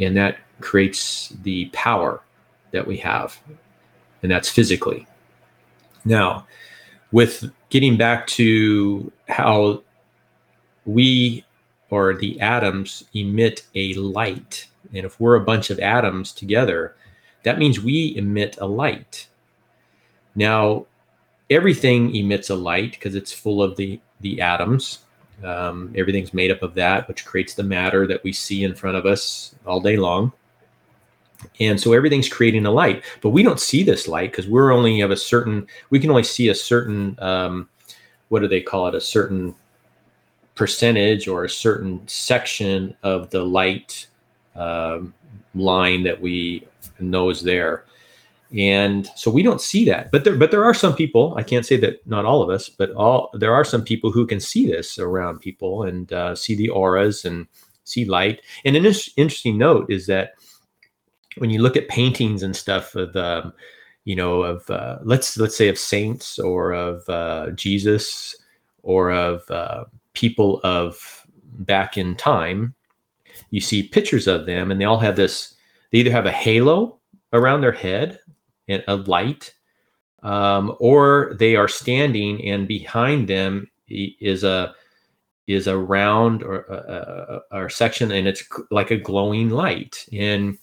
and 0.00 0.16
that 0.16 0.38
creates 0.60 1.30
the 1.42 1.66
power 1.72 2.22
that 2.70 2.86
we 2.86 2.96
have, 2.98 3.40
and 4.22 4.30
that's 4.30 4.48
physically. 4.48 5.06
Now, 6.04 6.46
with 7.12 7.50
getting 7.70 7.96
back 7.96 8.26
to 8.26 9.10
how 9.28 9.82
we 10.84 11.44
or 11.90 12.14
the 12.14 12.40
atoms 12.40 13.04
emit 13.14 13.62
a 13.74 13.94
light. 13.94 14.66
And 14.94 15.04
if 15.04 15.18
we're 15.20 15.36
a 15.36 15.44
bunch 15.44 15.70
of 15.70 15.78
atoms 15.78 16.32
together, 16.32 16.94
that 17.44 17.58
means 17.58 17.80
we 17.80 18.16
emit 18.16 18.58
a 18.60 18.66
light. 18.66 19.28
Now, 20.34 20.86
everything 21.50 22.14
emits 22.14 22.50
a 22.50 22.54
light 22.54 22.92
because 22.92 23.14
it's 23.14 23.32
full 23.32 23.62
of 23.62 23.76
the, 23.76 24.00
the 24.20 24.40
atoms. 24.40 25.00
Um, 25.42 25.92
everything's 25.96 26.34
made 26.34 26.50
up 26.50 26.62
of 26.62 26.74
that, 26.74 27.08
which 27.08 27.24
creates 27.24 27.54
the 27.54 27.62
matter 27.62 28.06
that 28.06 28.24
we 28.24 28.32
see 28.32 28.64
in 28.64 28.74
front 28.74 28.96
of 28.96 29.06
us 29.06 29.54
all 29.64 29.80
day 29.80 29.96
long. 29.96 30.32
And 31.60 31.80
so 31.80 31.92
everything's 31.92 32.28
creating 32.28 32.66
a 32.66 32.70
light, 32.70 33.04
but 33.20 33.30
we 33.30 33.42
don't 33.42 33.60
see 33.60 33.82
this 33.82 34.08
light 34.08 34.32
because 34.32 34.48
we're 34.48 34.72
only 34.72 35.00
of 35.00 35.10
a 35.10 35.16
certain, 35.16 35.66
we 35.90 36.00
can 36.00 36.10
only 36.10 36.24
see 36.24 36.48
a 36.48 36.54
certain, 36.54 37.16
um, 37.20 37.68
what 38.28 38.40
do 38.40 38.48
they 38.48 38.60
call 38.60 38.88
it? 38.88 38.94
A 38.94 39.00
certain 39.00 39.54
percentage 40.54 41.28
or 41.28 41.44
a 41.44 41.50
certain 41.50 42.06
section 42.08 42.94
of 43.04 43.30
the 43.30 43.44
light 43.44 44.08
um, 44.56 45.14
line 45.54 46.02
that 46.02 46.20
we 46.20 46.66
know 46.98 47.30
is 47.30 47.42
there. 47.42 47.84
And 48.56 49.06
so 49.14 49.30
we 49.30 49.42
don't 49.42 49.60
see 49.60 49.84
that, 49.84 50.10
but 50.10 50.24
there, 50.24 50.34
but 50.34 50.50
there 50.50 50.64
are 50.64 50.74
some 50.74 50.96
people. 50.96 51.34
I 51.36 51.42
can't 51.42 51.66
say 51.66 51.76
that 51.78 52.04
not 52.06 52.24
all 52.24 52.42
of 52.42 52.48
us, 52.48 52.68
but 52.68 52.90
all 52.92 53.30
there 53.34 53.54
are 53.54 53.64
some 53.64 53.84
people 53.84 54.10
who 54.10 54.26
can 54.26 54.40
see 54.40 54.66
this 54.66 54.98
around 54.98 55.40
people 55.40 55.82
and 55.82 56.10
uh, 56.12 56.34
see 56.34 56.54
the 56.54 56.70
auras 56.70 57.24
and 57.24 57.46
see 57.84 58.06
light. 58.06 58.40
And 58.64 58.74
an 58.74 58.86
interesting 58.86 59.58
note 59.58 59.90
is 59.90 60.06
that 60.06 60.32
when 61.40 61.50
you 61.50 61.60
look 61.60 61.76
at 61.76 61.88
paintings 61.88 62.42
and 62.42 62.54
stuff 62.54 62.94
of 62.94 63.14
um, 63.16 63.52
you 64.04 64.16
know 64.16 64.42
of 64.42 64.68
uh, 64.70 64.98
let's 65.02 65.36
let's 65.36 65.56
say 65.56 65.68
of 65.68 65.78
saints 65.78 66.38
or 66.38 66.72
of 66.72 67.08
uh, 67.08 67.50
Jesus 67.50 68.36
or 68.82 69.10
of 69.10 69.50
uh, 69.50 69.84
people 70.14 70.60
of 70.64 71.26
back 71.60 71.98
in 71.98 72.14
time, 72.16 72.74
you 73.50 73.60
see 73.60 73.82
pictures 73.82 74.26
of 74.26 74.46
them 74.46 74.70
and 74.70 74.80
they 74.80 74.84
all 74.84 74.98
have 74.98 75.16
this. 75.16 75.54
They 75.90 75.98
either 75.98 76.10
have 76.10 76.26
a 76.26 76.32
halo 76.32 76.98
around 77.32 77.60
their 77.60 77.72
head 77.72 78.20
and 78.68 78.84
a 78.88 78.96
light, 78.96 79.54
um, 80.22 80.76
or 80.80 81.34
they 81.38 81.56
are 81.56 81.68
standing 81.68 82.44
and 82.46 82.68
behind 82.68 83.28
them 83.28 83.70
is 83.88 84.44
a 84.44 84.74
is 85.46 85.66
a 85.66 85.78
round 85.78 86.42
or 86.42 86.60
a, 86.60 87.42
a, 87.52 87.64
a 87.64 87.70
section 87.70 88.12
and 88.12 88.28
it's 88.28 88.44
like 88.70 88.90
a 88.90 88.98
glowing 88.98 89.48
light 89.48 90.06
and 90.12 90.58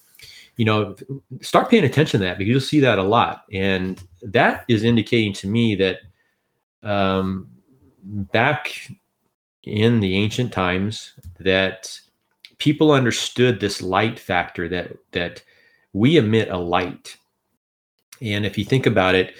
you 0.57 0.65
know 0.65 0.95
start 1.41 1.69
paying 1.69 1.83
attention 1.83 2.19
to 2.19 2.25
that 2.25 2.37
because 2.37 2.49
you'll 2.49 2.61
see 2.61 2.79
that 2.81 2.99
a 2.99 3.03
lot. 3.03 3.43
And 3.51 4.01
that 4.21 4.65
is 4.67 4.83
indicating 4.83 5.33
to 5.33 5.47
me 5.47 5.75
that 5.75 5.99
um, 6.83 7.47
back 8.03 8.89
in 9.63 9.99
the 9.99 10.15
ancient 10.15 10.53
times 10.53 11.13
that 11.39 11.99
people 12.57 12.91
understood 12.91 13.59
this 13.59 13.81
light 13.81 14.19
factor 14.19 14.69
that 14.69 14.97
that 15.11 15.43
we 15.93 16.17
emit 16.17 16.49
a 16.49 16.57
light. 16.57 17.17
And 18.21 18.45
if 18.45 18.57
you 18.57 18.65
think 18.65 18.85
about 18.85 19.15
it 19.15 19.35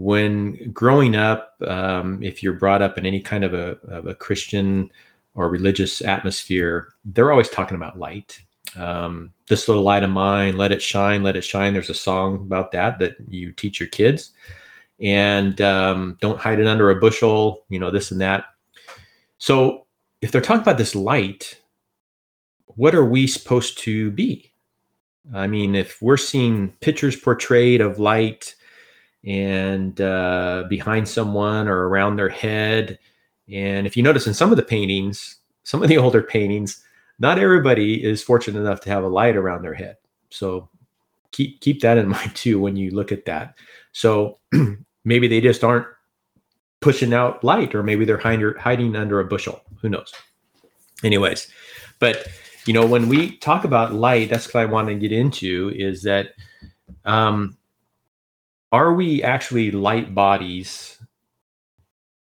when 0.00 0.72
growing 0.72 1.14
up 1.14 1.56
um, 1.66 2.22
if 2.22 2.42
you're 2.42 2.54
brought 2.54 2.80
up 2.80 2.96
in 2.96 3.04
any 3.04 3.20
kind 3.20 3.44
of 3.44 3.52
a, 3.52 3.76
of 3.88 4.06
a 4.06 4.14
christian 4.14 4.90
or 5.34 5.50
religious 5.50 6.00
atmosphere 6.00 6.88
they're 7.04 7.30
always 7.30 7.50
talking 7.50 7.76
about 7.76 7.98
light 7.98 8.40
um, 8.76 9.32
this 9.48 9.68
little 9.68 9.82
light 9.82 10.02
of 10.02 10.10
mine 10.10 10.56
let 10.56 10.72
it 10.72 10.82
shine 10.82 11.22
let 11.22 11.36
it 11.36 11.42
shine 11.42 11.72
there's 11.72 11.90
a 11.90 11.94
song 11.94 12.36
about 12.36 12.72
that 12.72 12.98
that 12.98 13.16
you 13.28 13.52
teach 13.52 13.80
your 13.80 13.88
kids 13.88 14.32
and 15.00 15.60
um, 15.60 16.18
don't 16.20 16.38
hide 16.38 16.60
it 16.60 16.66
under 16.66 16.90
a 16.90 17.00
bushel 17.00 17.64
you 17.68 17.78
know 17.78 17.90
this 17.90 18.10
and 18.10 18.20
that 18.20 18.44
so 19.38 19.86
if 20.20 20.30
they're 20.30 20.40
talking 20.40 20.62
about 20.62 20.78
this 20.78 20.94
light 20.94 21.60
what 22.76 22.94
are 22.94 23.04
we 23.04 23.26
supposed 23.26 23.78
to 23.78 24.10
be? 24.12 24.52
I 25.34 25.46
mean, 25.46 25.74
if 25.74 26.00
we're 26.00 26.16
seeing 26.16 26.70
pictures 26.80 27.16
portrayed 27.16 27.80
of 27.80 27.98
light 27.98 28.54
and 29.24 30.00
uh, 30.00 30.64
behind 30.68 31.08
someone 31.08 31.68
or 31.68 31.88
around 31.88 32.16
their 32.16 32.28
head, 32.28 32.98
and 33.52 33.86
if 33.86 33.96
you 33.96 34.02
notice 34.02 34.26
in 34.26 34.34
some 34.34 34.50
of 34.50 34.56
the 34.56 34.62
paintings, 34.62 35.36
some 35.62 35.82
of 35.82 35.88
the 35.88 35.98
older 35.98 36.22
paintings, 36.22 36.82
not 37.20 37.38
everybody 37.38 38.02
is 38.02 38.22
fortunate 38.22 38.58
enough 38.58 38.80
to 38.80 38.90
have 38.90 39.04
a 39.04 39.08
light 39.08 39.36
around 39.36 39.62
their 39.62 39.74
head. 39.74 39.96
So 40.30 40.68
keep 41.32 41.60
keep 41.60 41.80
that 41.82 41.98
in 41.98 42.08
mind 42.16 42.34
too 42.34 42.58
when 42.58 42.76
you 42.76 42.90
look 42.90 43.12
at 43.12 43.26
that. 43.26 43.56
So 43.92 44.38
maybe 45.04 45.28
they 45.28 45.40
just 45.40 45.62
aren't 45.62 45.86
pushing 46.80 47.12
out 47.12 47.44
light, 47.44 47.74
or 47.74 47.82
maybe 47.82 48.04
they're 48.04 48.16
hiding 48.16 48.54
hiding 48.58 48.96
under 48.96 49.20
a 49.20 49.24
bushel. 49.24 49.60
Who 49.82 49.88
knows? 49.90 50.12
Anyways, 51.04 51.48
but 51.98 52.26
you 52.66 52.74
know, 52.74 52.86
when 52.86 53.08
we 53.08 53.36
talk 53.38 53.64
about 53.64 53.94
light, 53.94 54.30
that's 54.30 54.52
what 54.52 54.62
I 54.62 54.66
want 54.66 54.88
to 54.88 54.94
get 54.94 55.12
into 55.12 55.72
is 55.74 56.02
that 56.02 56.34
um, 57.04 57.56
are 58.72 58.94
we 58.94 59.22
actually 59.22 59.70
light 59.70 60.14
bodies? 60.14 60.98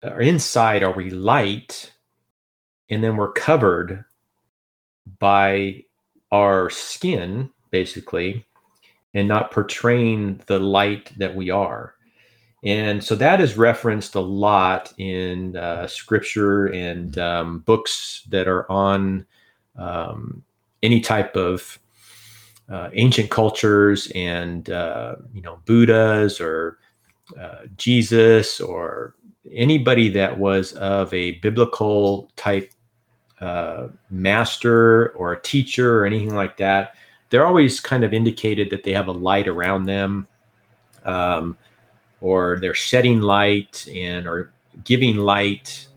Or 0.03 0.21
inside, 0.21 0.83
are 0.83 0.93
we 0.93 1.11
light? 1.11 1.93
And 2.91 3.03
then 3.03 3.17
we're 3.17 3.33
covered 3.33 4.05
by 5.19 5.85
our 6.33 6.71
skin, 6.71 7.51
basically, 7.71 8.45
and 9.15 9.29
not 9.29 9.51
portraying 9.51 10.41
the 10.47 10.59
light 10.59 11.13
that 11.19 11.35
we 11.35 11.51
are. 11.51 11.95
And 12.65 13.05
so 13.05 13.15
that 13.17 13.41
is 13.41 13.59
referenced 13.59 14.15
a 14.15 14.21
lot 14.21 14.93
in 14.97 15.57
uh, 15.57 15.87
scripture 15.87 16.67
and 16.67 17.17
um, 17.19 17.59
books 17.61 18.23
that 18.31 18.49
are 18.49 18.71
on 18.73 19.27
um, 19.77 20.43
any 20.83 21.01
type 21.01 21.37
of 21.37 21.79
uh, 22.71 22.89
ancient 22.95 23.31
cultures 23.31 24.11
and 24.15 24.71
uh, 24.71 25.17
you 25.35 25.43
know 25.43 25.59
Buddhas 25.67 26.41
or 26.41 26.79
uh, 27.39 27.67
Jesus 27.77 28.61
or 28.61 29.15
anybody 29.53 30.09
that 30.09 30.39
was 30.39 30.73
of 30.75 31.13
a 31.13 31.33
biblical 31.41 32.31
type 32.37 32.73
uh, 33.41 33.89
master 34.11 35.11
or 35.11 35.33
a 35.33 35.41
teacher 35.41 36.01
or 36.01 36.07
anything 36.07 36.35
like 36.35 36.57
that, 36.59 36.95
they're 37.31 37.47
always 37.47 37.81
kind 37.81 38.05
of 38.05 38.13
indicated 38.13 38.71
that 38.71 38.85
they 38.85 38.93
have 38.93 39.09
a 39.09 39.13
light 39.13 39.49
around 39.49 39.85
them, 39.85 40.27
um, 41.05 41.57
or 42.21 42.59
they're 42.61 42.75
shedding 42.75 43.21
light 43.21 43.87
and 43.89 44.27
or 44.27 44.53
giving 44.85 45.17
light 45.17 45.89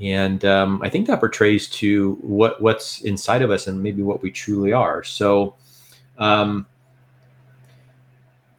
and 0.00 0.44
um, 0.44 0.80
I 0.82 0.88
think 0.88 1.06
that 1.08 1.18
portrays 1.18 1.68
to 1.70 2.14
what 2.20 2.60
what's 2.62 3.00
inside 3.00 3.42
of 3.42 3.50
us 3.50 3.66
and 3.66 3.82
maybe 3.82 4.02
what 4.02 4.22
we 4.22 4.30
truly 4.30 4.72
are. 4.72 5.02
So, 5.02 5.56
um, 6.18 6.66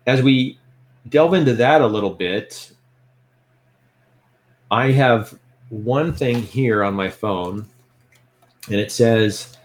as 0.05 0.21
we 0.21 0.59
delve 1.07 1.33
into 1.33 1.53
that 1.53 1.81
a 1.81 1.87
little 1.87 2.13
bit, 2.13 2.71
I 4.69 4.91
have 4.91 5.37
one 5.69 6.13
thing 6.13 6.41
here 6.41 6.83
on 6.83 6.93
my 6.93 7.09
phone, 7.09 7.65
and 8.67 8.75
it 8.75 8.91
says, 8.91 9.57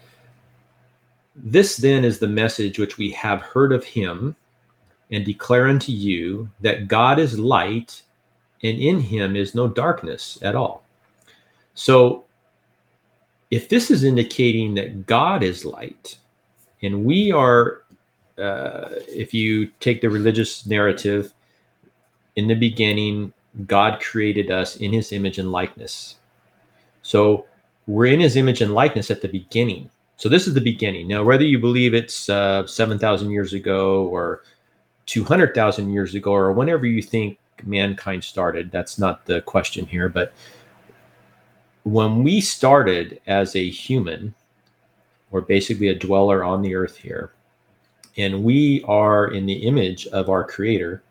"This 1.35 1.77
then 1.77 2.05
is 2.05 2.19
the 2.19 2.27
message 2.27 2.79
which 2.79 2.97
we 2.97 3.11
have 3.11 3.41
heard 3.41 3.71
of 3.71 3.83
Him." 3.83 4.35
And 5.11 5.23
declare 5.23 5.67
unto 5.67 5.91
you 5.91 6.49
that 6.61 6.87
God 6.87 7.19
is 7.19 7.37
light, 7.37 8.01
and 8.63 8.79
in 8.79 8.99
him 8.99 9.35
is 9.35 9.53
no 9.53 9.67
darkness 9.67 10.39
at 10.41 10.55
all. 10.55 10.83
So, 11.75 12.23
if 13.51 13.69
this 13.69 13.91
is 13.91 14.03
indicating 14.03 14.73
that 14.75 15.05
God 15.05 15.43
is 15.43 15.65
light, 15.65 16.17
and 16.81 17.05
we 17.05 17.31
are, 17.31 17.83
uh, 18.37 18.89
if 19.07 19.33
you 19.33 19.67
take 19.79 20.01
the 20.01 20.09
religious 20.09 20.65
narrative, 20.65 21.33
in 22.35 22.47
the 22.47 22.55
beginning, 22.55 23.31
God 23.67 24.01
created 24.01 24.51
us 24.51 24.77
in 24.77 24.91
his 24.91 25.11
image 25.11 25.37
and 25.37 25.51
likeness. 25.51 26.15
So, 27.01 27.45
we're 27.87 28.05
in 28.07 28.19
his 28.19 28.35
image 28.35 28.61
and 28.61 28.73
likeness 28.73 29.11
at 29.11 29.21
the 29.21 29.27
beginning. 29.27 29.89
So, 30.17 30.29
this 30.29 30.47
is 30.47 30.53
the 30.53 30.61
beginning. 30.61 31.07
Now, 31.07 31.23
whether 31.23 31.43
you 31.43 31.59
believe 31.59 31.93
it's 31.93 32.29
uh, 32.29 32.65
7,000 32.65 33.29
years 33.31 33.53
ago 33.53 34.05
or 34.05 34.43
200,000 35.07 35.91
years 35.91 36.15
ago 36.15 36.31
or 36.31 36.51
whenever 36.51 36.85
you 36.85 37.01
think 37.01 37.37
mankind 37.63 38.23
started, 38.23 38.71
that's 38.71 38.97
not 38.97 39.25
the 39.25 39.41
question 39.41 39.85
here. 39.85 40.09
But 40.09 40.33
when 41.83 42.23
we 42.23 42.41
started 42.41 43.21
as 43.27 43.55
a 43.55 43.69
human, 43.69 44.33
or 45.31 45.41
basically 45.41 45.89
a 45.89 45.95
dweller 45.95 46.43
on 46.43 46.61
the 46.61 46.75
earth 46.75 46.97
here, 46.97 47.33
and 48.17 48.43
we 48.43 48.83
are 48.87 49.27
in 49.27 49.45
the 49.45 49.67
image 49.67 50.07
of 50.07 50.29
our 50.29 50.43
creator, 50.43 51.03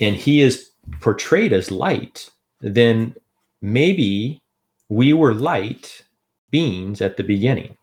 and 0.00 0.16
he 0.16 0.40
is 0.40 0.70
portrayed 1.00 1.52
as 1.52 1.70
light, 1.70 2.30
then 2.60 3.14
maybe 3.62 4.42
we 4.88 5.12
were 5.12 5.32
light 5.32 6.04
beings 6.50 7.00
at 7.00 7.16
the 7.16 7.24
beginning. 7.24 7.76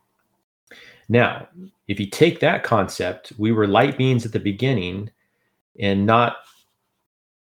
Now, 1.08 1.48
if 1.88 2.00
you 2.00 2.08
take 2.08 2.40
that 2.42 2.64
concept, 2.64 3.34
we 3.40 3.52
were 3.52 3.66
light 3.66 3.98
beings 3.98 4.26
at 4.26 4.32
the 4.32 4.40
beginning 4.40 5.10
and 5.80 6.06
not 6.06 6.38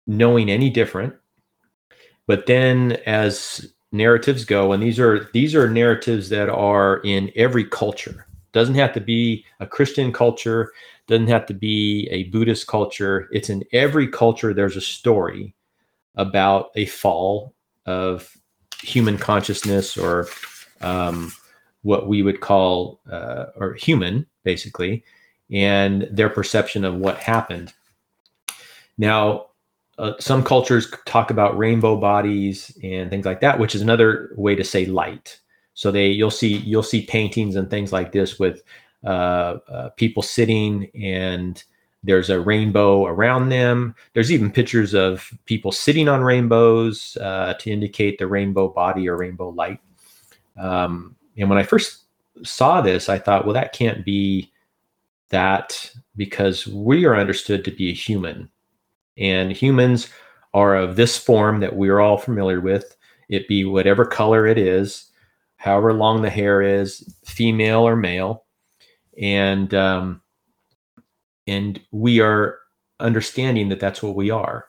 knowing 0.07 0.49
any 0.49 0.71
different, 0.71 1.13
but 2.25 2.47
then 2.47 2.93
as 3.05 3.71
narratives 3.91 4.45
go, 4.45 4.71
and 4.71 4.81
these 4.81 4.99
are 4.99 5.29
these 5.33 5.53
are 5.53 5.69
narratives 5.69 6.29
that 6.29 6.49
are 6.49 6.97
in 7.03 7.31
every 7.35 7.65
culture. 7.65 8.25
Doesn't 8.53 8.75
have 8.75 8.93
to 8.93 9.01
be 9.01 9.45
a 9.59 9.67
Christian 9.67 10.11
culture, 10.11 10.71
doesn't 11.05 11.27
have 11.27 11.45
to 11.47 11.53
be 11.53 12.07
a 12.09 12.23
Buddhist 12.25 12.65
culture. 12.65 13.29
It's 13.31 13.49
in 13.49 13.63
every 13.71 14.07
culture 14.07 14.53
there's 14.53 14.77
a 14.77 14.81
story 14.81 15.53
about 16.15 16.71
a 16.75 16.87
fall 16.87 17.53
of 17.89 18.37
human 18.81 19.17
consciousness 19.17 19.97
or 19.97 20.27
um, 20.81 21.31
what 21.81 22.07
we 22.07 22.21
would 22.21 22.41
call 22.41 23.01
uh, 23.11 23.45
or 23.55 23.73
human 23.73 24.25
basically 24.43 25.03
and 25.51 26.07
their 26.11 26.29
perception 26.29 26.85
of 26.85 26.95
what 26.95 27.17
happened 27.17 27.73
now 28.97 29.45
uh, 29.99 30.13
some 30.17 30.41
cultures 30.43 30.91
talk 31.05 31.29
about 31.29 31.57
rainbow 31.57 31.97
bodies 31.97 32.75
and 32.81 33.09
things 33.09 33.25
like 33.25 33.41
that, 33.41 33.59
which 33.59 33.75
is 33.75 33.81
another 33.81 34.31
way 34.37 34.55
to 34.55 34.63
say 34.63 34.85
light. 34.85 35.37
So 35.73 35.91
they 35.91 36.07
you'll 36.07 36.31
see 36.31 36.57
you'll 36.57 36.83
see 36.83 37.05
paintings 37.05 37.57
and 37.57 37.69
things 37.69 37.91
like 37.91 38.13
this 38.13 38.39
with 38.39 38.63
uh, 39.03 39.57
uh, 39.69 39.89
people 39.97 40.23
sitting 40.23 40.89
and 40.95 41.61
there's 42.03 42.29
a 42.29 42.39
rainbow 42.39 43.05
around 43.05 43.49
them. 43.49 43.95
There's 44.13 44.31
even 44.31 44.51
pictures 44.51 44.93
of 44.93 45.31
people 45.45 45.71
sitting 45.71 46.07
on 46.07 46.23
rainbows 46.23 47.17
uh, 47.19 47.55
to 47.55 47.71
indicate 47.71 48.17
the 48.17 48.27
rainbow 48.27 48.69
body 48.69 49.07
or 49.09 49.17
rainbow 49.17 49.49
light. 49.49 49.79
Um, 50.57 51.15
and 51.37 51.49
when 51.49 51.59
I 51.59 51.63
first 51.63 52.03
saw 52.43 52.81
this, 52.81 53.09
I 53.09 53.19
thought, 53.19 53.45
well, 53.45 53.53
that 53.53 53.73
can't 53.73 54.05
be 54.05 54.51
that 55.29 55.91
because 56.15 56.67
we 56.67 57.05
are 57.05 57.15
understood 57.15 57.65
to 57.65 57.71
be 57.71 57.89
a 57.89 57.93
human 57.93 58.49
and 59.17 59.51
humans 59.51 60.09
are 60.53 60.75
of 60.75 60.95
this 60.95 61.17
form 61.17 61.59
that 61.59 61.75
we're 61.75 61.99
all 61.99 62.17
familiar 62.17 62.61
with. 62.61 62.95
It 63.27 63.47
be 63.47 63.65
whatever 63.65 64.05
color 64.05 64.47
it 64.47 64.57
is, 64.57 65.05
however 65.57 65.93
long 65.93 66.21
the 66.21 66.29
hair 66.29 66.61
is, 66.61 67.13
female 67.25 67.87
or 67.87 67.95
male. 67.95 68.45
And 69.21 69.73
um, 69.73 70.21
and 71.49 71.79
we 71.91 72.21
are 72.21 72.59
understanding 72.99 73.69
that 73.69 73.79
that's 73.79 74.03
what 74.03 74.15
we 74.15 74.29
are. 74.29 74.67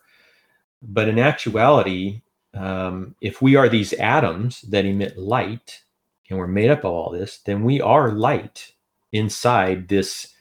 But 0.82 1.08
in 1.08 1.18
actuality, 1.18 2.22
um, 2.54 3.14
if 3.20 3.42
we 3.42 3.54
are 3.56 3.68
these 3.68 3.92
atoms 3.94 4.62
that 4.62 4.86
emit 4.86 5.18
light 5.18 5.82
and 6.28 6.38
we're 6.38 6.46
made 6.46 6.70
up 6.70 6.80
of 6.80 6.92
all 6.92 7.10
this, 7.10 7.38
then 7.44 7.64
we 7.64 7.80
are 7.80 8.12
light 8.12 8.72
inside 9.12 9.88
this 9.88 10.34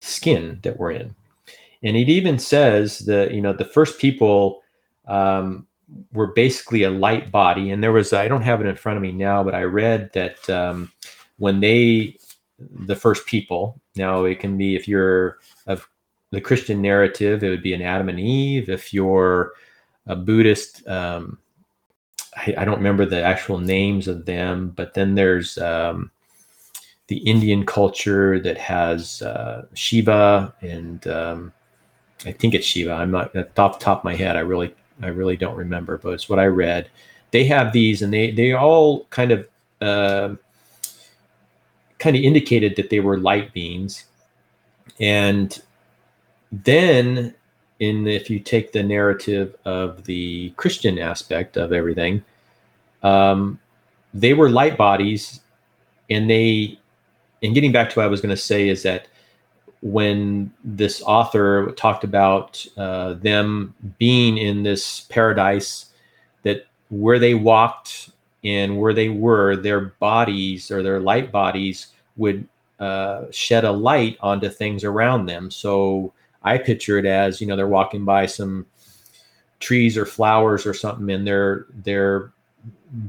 skin 0.00 0.60
that 0.62 0.78
we're 0.78 0.92
in. 0.92 1.14
And 1.82 1.96
it 1.96 2.08
even 2.08 2.38
says 2.38 3.00
that, 3.00 3.32
you 3.32 3.40
know, 3.40 3.52
the 3.52 3.64
first 3.64 3.98
people 3.98 4.62
um, 5.06 5.66
were 6.12 6.32
basically 6.32 6.82
a 6.82 6.90
light 6.90 7.30
body. 7.30 7.70
And 7.70 7.82
there 7.82 7.92
was, 7.92 8.12
I 8.12 8.28
don't 8.28 8.42
have 8.42 8.60
it 8.60 8.66
in 8.66 8.76
front 8.76 8.96
of 8.96 9.02
me 9.02 9.12
now, 9.12 9.42
but 9.44 9.54
I 9.54 9.62
read 9.62 10.10
that 10.12 10.50
um, 10.50 10.92
when 11.38 11.60
they, 11.60 12.18
the 12.58 12.96
first 12.96 13.26
people, 13.26 13.80
now 13.96 14.24
it 14.24 14.40
can 14.40 14.56
be 14.56 14.74
if 14.74 14.88
you're 14.88 15.38
of 15.66 15.88
the 16.30 16.40
Christian 16.40 16.82
narrative, 16.82 17.42
it 17.42 17.48
would 17.48 17.62
be 17.62 17.74
an 17.74 17.82
Adam 17.82 18.08
and 18.08 18.20
Eve. 18.20 18.68
If 18.68 18.92
you're 18.92 19.52
a 20.06 20.16
Buddhist, 20.16 20.86
um, 20.88 21.38
I, 22.36 22.54
I, 22.58 22.64
don't 22.64 22.76
remember 22.76 23.06
the 23.06 23.22
actual 23.22 23.58
names 23.58 24.08
of 24.08 24.26
them, 24.26 24.70
but 24.76 24.94
then 24.94 25.14
there's 25.14 25.56
um, 25.58 26.10
the 27.06 27.18
Indian 27.18 27.64
culture 27.64 28.38
that 28.40 28.58
has 28.58 29.22
uh, 29.22 29.66
Shiva, 29.74 30.54
and 30.60 31.06
um, 31.08 31.52
I 32.26 32.32
think 32.32 32.54
it's 32.54 32.66
Shiva. 32.66 32.92
I'm 32.92 33.10
not 33.10 33.34
off 33.58 33.78
the 33.78 33.84
top 33.84 33.98
of 33.98 34.04
my 34.04 34.14
head. 34.14 34.36
I 34.36 34.40
really, 34.40 34.74
I 35.02 35.08
really 35.08 35.36
don't 35.36 35.56
remember, 35.56 35.98
but 35.98 36.10
it's 36.10 36.28
what 36.28 36.38
I 36.38 36.46
read. 36.46 36.90
They 37.30 37.44
have 37.44 37.72
these, 37.72 38.02
and 38.02 38.12
they 38.12 38.30
they 38.30 38.52
all 38.52 39.04
kind 39.06 39.32
of 39.32 39.48
uh, 39.80 40.34
kind 41.98 42.16
of 42.16 42.22
indicated 42.22 42.76
that 42.76 42.90
they 42.90 43.00
were 43.00 43.18
light 43.18 43.52
beings, 43.52 44.04
and 45.00 45.60
then 46.50 47.34
in 47.80 48.06
if 48.06 48.28
you 48.28 48.40
take 48.40 48.72
the 48.72 48.82
narrative 48.82 49.54
of 49.64 50.04
the 50.04 50.50
Christian 50.56 50.98
aspect 50.98 51.56
of 51.56 51.72
everything, 51.72 52.24
um, 53.02 53.58
they 54.14 54.34
were 54.34 54.50
light 54.50 54.76
bodies, 54.76 55.40
and 56.10 56.28
they. 56.28 56.78
And 57.40 57.54
getting 57.54 57.70
back 57.70 57.90
to 57.90 58.00
what 58.00 58.04
I 58.04 58.08
was 58.08 58.20
going 58.20 58.34
to 58.34 58.42
say 58.42 58.68
is 58.68 58.82
that 58.82 59.06
when 59.80 60.52
this 60.64 61.00
author 61.02 61.70
talked 61.76 62.02
about 62.02 62.66
uh, 62.76 63.14
them 63.14 63.74
being 63.98 64.38
in 64.38 64.64
this 64.64 65.02
paradise, 65.02 65.86
that 66.42 66.66
where 66.88 67.20
they 67.20 67.34
walked 67.34 68.10
and 68.48 68.78
where 68.78 68.94
they 68.94 69.10
were, 69.10 69.56
their 69.56 69.80
bodies 69.80 70.70
or 70.70 70.82
their 70.82 71.00
light 71.00 71.30
bodies 71.30 71.88
would 72.16 72.48
uh, 72.80 73.24
shed 73.30 73.64
a 73.64 73.72
light 73.72 74.16
onto 74.20 74.48
things 74.48 74.84
around 74.84 75.26
them. 75.26 75.50
So 75.50 76.12
I 76.42 76.58
picture 76.58 76.98
it 76.98 77.04
as 77.04 77.40
you 77.40 77.46
know 77.46 77.56
they're 77.56 77.66
walking 77.66 78.04
by 78.04 78.26
some 78.26 78.66
trees 79.60 79.98
or 79.98 80.06
flowers 80.06 80.66
or 80.66 80.74
something, 80.74 81.10
and 81.10 81.26
their 81.26 81.66
their 81.70 82.32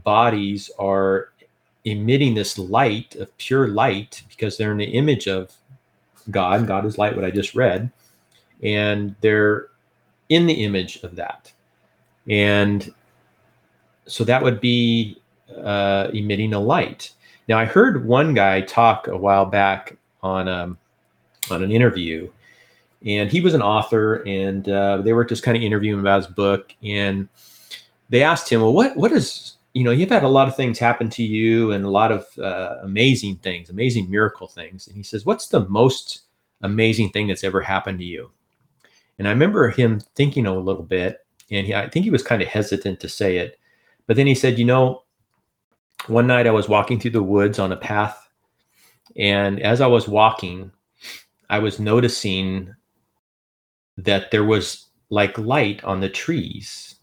bodies 0.04 0.70
are 0.80 1.30
emitting 1.86 2.34
this 2.34 2.58
light 2.58 3.16
of 3.16 3.36
pure 3.38 3.68
light 3.68 4.24
because 4.30 4.58
they're 4.58 4.72
in 4.72 4.78
the 4.78 4.86
image 4.86 5.28
of 5.28 5.54
God. 6.32 6.68
God 6.68 6.86
is 6.86 6.98
light, 6.98 7.16
what 7.16 7.26
I 7.26 7.32
just 7.32 7.56
read, 7.56 7.92
and 8.62 9.16
they're 9.22 9.68
in 10.30 10.48
the 10.48 10.66
image 10.66 10.98
of 11.04 11.16
that, 11.16 11.54
and 12.28 12.94
so 14.08 14.24
that 14.24 14.42
would 14.42 14.60
be 14.60 15.19
uh, 15.58 16.10
emitting 16.14 16.54
a 16.54 16.60
light. 16.60 17.12
Now, 17.48 17.58
I 17.58 17.66
heard 17.66 18.06
one 18.06 18.34
guy 18.34 18.62
talk 18.62 19.08
a 19.08 19.18
while 19.18 19.46
back 19.46 19.98
on 20.22 20.48
um, 20.48 20.78
on 21.50 21.64
an 21.64 21.72
interview, 21.72 22.30
and 23.06 23.32
he 23.32 23.42
was 23.42 23.54
an 23.54 23.62
author, 23.62 24.16
and 24.28 24.68
uh, 24.70 25.02
they 25.02 25.14
were 25.14 25.26
just 25.26 25.44
kind 25.44 25.58
of 25.58 25.64
interviewing 25.64 26.00
about 26.00 26.24
his 26.24 26.34
book, 26.34 26.74
and 26.84 27.28
they 28.10 28.22
asked 28.24 28.50
him, 28.50 28.62
"Well, 28.62 28.74
what 28.74 28.96
what 28.96 29.12
is 29.12 29.54
you 29.74 29.84
know 29.84 29.92
you've 29.92 30.10
had 30.10 30.24
a 30.24 30.28
lot 30.28 30.48
of 30.48 30.56
things 30.56 30.78
happen 30.78 31.10
to 31.12 31.24
you, 31.24 31.72
and 31.72 31.86
a 31.86 31.90
lot 31.90 32.12
of 32.12 32.28
uh, 32.38 32.78
amazing 32.84 33.38
things, 33.38 33.70
amazing 33.70 34.10
miracle 34.12 34.48
things," 34.48 34.88
and 34.88 34.96
he 34.96 35.04
says, 35.04 35.26
"What's 35.26 35.48
the 35.48 35.68
most 35.70 36.22
amazing 36.62 37.10
thing 37.10 37.28
that's 37.28 37.44
ever 37.44 37.62
happened 37.62 38.00
to 38.00 38.06
you?" 38.06 38.32
And 39.18 39.28
I 39.28 39.32
remember 39.32 39.70
him 39.70 40.02
thinking 40.16 40.46
a 40.46 40.56
little 40.56 40.84
bit, 40.84 41.26
and 41.50 41.66
he, 41.66 41.74
I 41.74 41.90
think 41.90 42.04
he 42.04 42.12
was 42.12 42.24
kind 42.24 42.42
of 42.42 42.48
hesitant 42.48 43.00
to 43.00 43.10
say 43.10 43.38
it, 43.38 43.60
but 44.06 44.18
then 44.18 44.28
he 44.28 44.36
said, 44.36 44.60
"You 44.60 44.66
know." 44.66 45.04
One 46.10 46.28
night 46.28 46.48
I 46.48 46.52
was 46.52 46.68
walking 46.68 47.00
through 47.00 47.12
the 47.12 47.24
woods 47.24 47.60
on 47.60 47.72
a 47.72 47.78
path, 47.78 48.30
and 49.16 49.62
as 49.62 49.82
I 49.82 49.88
was 49.88 50.08
walking, 50.08 50.72
I 51.50 51.60
was 51.60 51.80
noticing 51.80 52.74
that 53.98 54.32
there 54.32 54.44
was 54.44 54.88
like 55.10 55.38
light 55.38 55.84
on 55.84 56.00
the 56.00 56.10
trees 56.10 56.96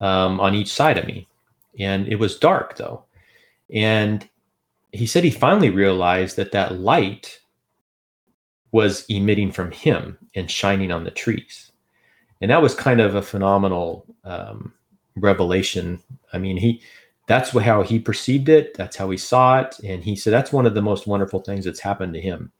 um, 0.00 0.40
on 0.40 0.54
each 0.54 0.72
side 0.72 0.98
of 0.98 1.06
me. 1.06 1.26
And 1.78 2.08
it 2.08 2.16
was 2.16 2.38
dark 2.38 2.76
though. 2.76 3.04
And 3.72 4.28
he 4.92 5.06
said 5.06 5.24
he 5.24 5.30
finally 5.30 5.70
realized 5.70 6.36
that 6.36 6.52
that 6.52 6.78
light 6.78 7.40
was 8.72 9.04
emitting 9.08 9.52
from 9.52 9.72
him 9.72 10.18
and 10.34 10.50
shining 10.50 10.92
on 10.92 11.04
the 11.04 11.10
trees. 11.10 11.72
And 12.40 12.50
that 12.50 12.62
was 12.62 12.74
kind 12.74 13.00
of 13.00 13.14
a 13.14 13.22
phenomenal 13.22 14.04
um, 14.24 14.72
revelation. 15.16 16.02
I 16.32 16.38
mean, 16.38 16.56
he 16.56 16.82
that's 17.26 17.50
how 17.50 17.82
he 17.82 17.98
perceived 17.98 18.48
it. 18.48 18.74
That's 18.74 18.96
how 18.96 19.10
he 19.10 19.16
saw 19.16 19.60
it. 19.60 19.76
And 19.84 20.02
he 20.02 20.14
said 20.16 20.32
that's 20.32 20.52
one 20.52 20.66
of 20.66 20.74
the 20.74 20.82
most 20.82 21.06
wonderful 21.06 21.40
things 21.40 21.64
that's 21.64 21.80
happened 21.80 22.14
to 22.14 22.20
him. 22.20 22.52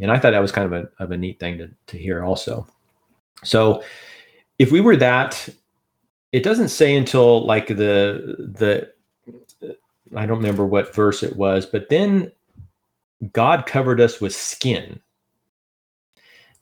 And 0.00 0.10
I 0.10 0.18
thought 0.18 0.30
that 0.30 0.40
was 0.40 0.52
kind 0.52 0.72
of 0.72 0.84
a, 0.84 1.02
of 1.02 1.10
a 1.10 1.16
neat 1.16 1.38
thing 1.38 1.58
to, 1.58 1.70
to 1.88 1.98
hear 1.98 2.24
also. 2.24 2.66
So 3.44 3.82
if 4.58 4.72
we 4.72 4.80
were 4.80 4.96
that, 4.96 5.48
it 6.32 6.42
doesn't 6.42 6.68
say 6.68 6.96
until 6.96 7.44
like 7.44 7.68
the, 7.68 8.36
the, 8.38 8.90
I 10.16 10.26
don't 10.26 10.38
remember 10.38 10.64
what 10.64 10.94
verse 10.94 11.22
it 11.22 11.36
was, 11.36 11.66
but 11.66 11.90
then 11.90 12.32
God 13.32 13.66
covered 13.66 14.00
us 14.00 14.20
with 14.20 14.34
skin. 14.34 15.00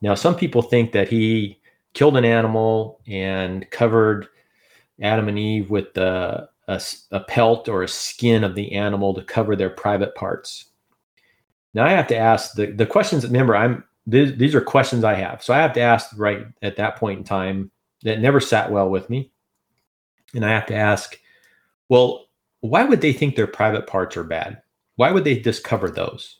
Now, 0.00 0.14
some 0.14 0.34
people 0.34 0.62
think 0.62 0.92
that 0.92 1.08
he 1.08 1.60
killed 1.94 2.16
an 2.16 2.24
animal 2.24 3.00
and 3.06 3.68
covered 3.70 4.26
Adam 5.00 5.28
and 5.28 5.38
Eve 5.38 5.70
with 5.70 5.96
a, 5.96 6.48
a, 6.68 6.80
a, 7.10 7.20
pelt 7.20 7.68
or 7.68 7.82
a 7.82 7.88
skin 7.88 8.44
of 8.44 8.54
the 8.54 8.72
animal 8.72 9.14
to 9.14 9.22
cover 9.22 9.56
their 9.56 9.70
private 9.70 10.14
parts. 10.14 10.66
Now 11.74 11.86
I 11.86 11.90
have 11.90 12.06
to 12.08 12.16
ask 12.16 12.54
the, 12.54 12.66
the 12.66 12.86
questions. 12.86 13.24
Remember, 13.24 13.56
I'm 13.56 13.84
these, 14.06 14.36
these 14.36 14.54
are 14.54 14.60
questions 14.60 15.02
I 15.02 15.14
have. 15.14 15.42
So 15.42 15.52
I 15.52 15.58
have 15.58 15.72
to 15.74 15.80
ask 15.80 16.10
right 16.16 16.46
at 16.62 16.76
that 16.76 16.96
point 16.96 17.18
in 17.18 17.24
time 17.24 17.70
that 18.02 18.20
never 18.20 18.40
sat 18.40 18.70
well 18.70 18.88
with 18.88 19.10
me. 19.10 19.30
And 20.34 20.44
I 20.44 20.50
have 20.50 20.66
to 20.66 20.74
ask, 20.74 21.18
well, 21.88 22.26
why 22.60 22.84
would 22.84 23.00
they 23.00 23.12
think 23.12 23.34
their 23.34 23.46
private 23.46 23.86
parts 23.86 24.16
are 24.16 24.24
bad? 24.24 24.62
Why 24.96 25.10
would 25.10 25.24
they 25.24 25.38
discover 25.38 25.90
those? 25.90 26.38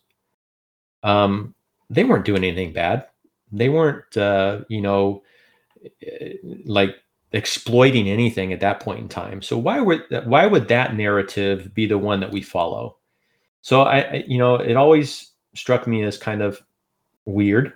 Um, 1.03 1.55
they 1.91 2.05
weren't 2.05 2.25
doing 2.25 2.45
anything 2.45 2.73
bad. 2.73 3.07
They 3.53 3.69
weren't, 3.69 4.17
uh, 4.17 4.61
you 4.69 4.83
know, 4.83 5.23
eh, 6.03 6.35
like 6.65 6.97
exploiting 7.33 8.09
anything 8.09 8.53
at 8.53 8.61
that 8.61 8.81
point 8.81 9.01
in 9.01 9.09
time. 9.09 9.43
So 9.43 9.59
why 9.59 9.81
would 9.81 10.05
why 10.25 10.47
would 10.47 10.69
that 10.69 10.97
narrative 10.97 11.75
be 11.75 11.87
the 11.87 11.99
one 11.99 12.21
that 12.21 12.33
we 12.33 12.43
follow? 12.43 12.97
So 13.63 13.83
I, 13.83 14.01
I 14.01 14.25
you 14.27 14.39
know, 14.39 14.57
it 14.57 14.77
always 14.77 15.31
struck 15.55 15.87
me 15.87 16.03
as 16.05 16.17
kind 16.17 16.43
of 16.43 16.63
weird, 17.25 17.73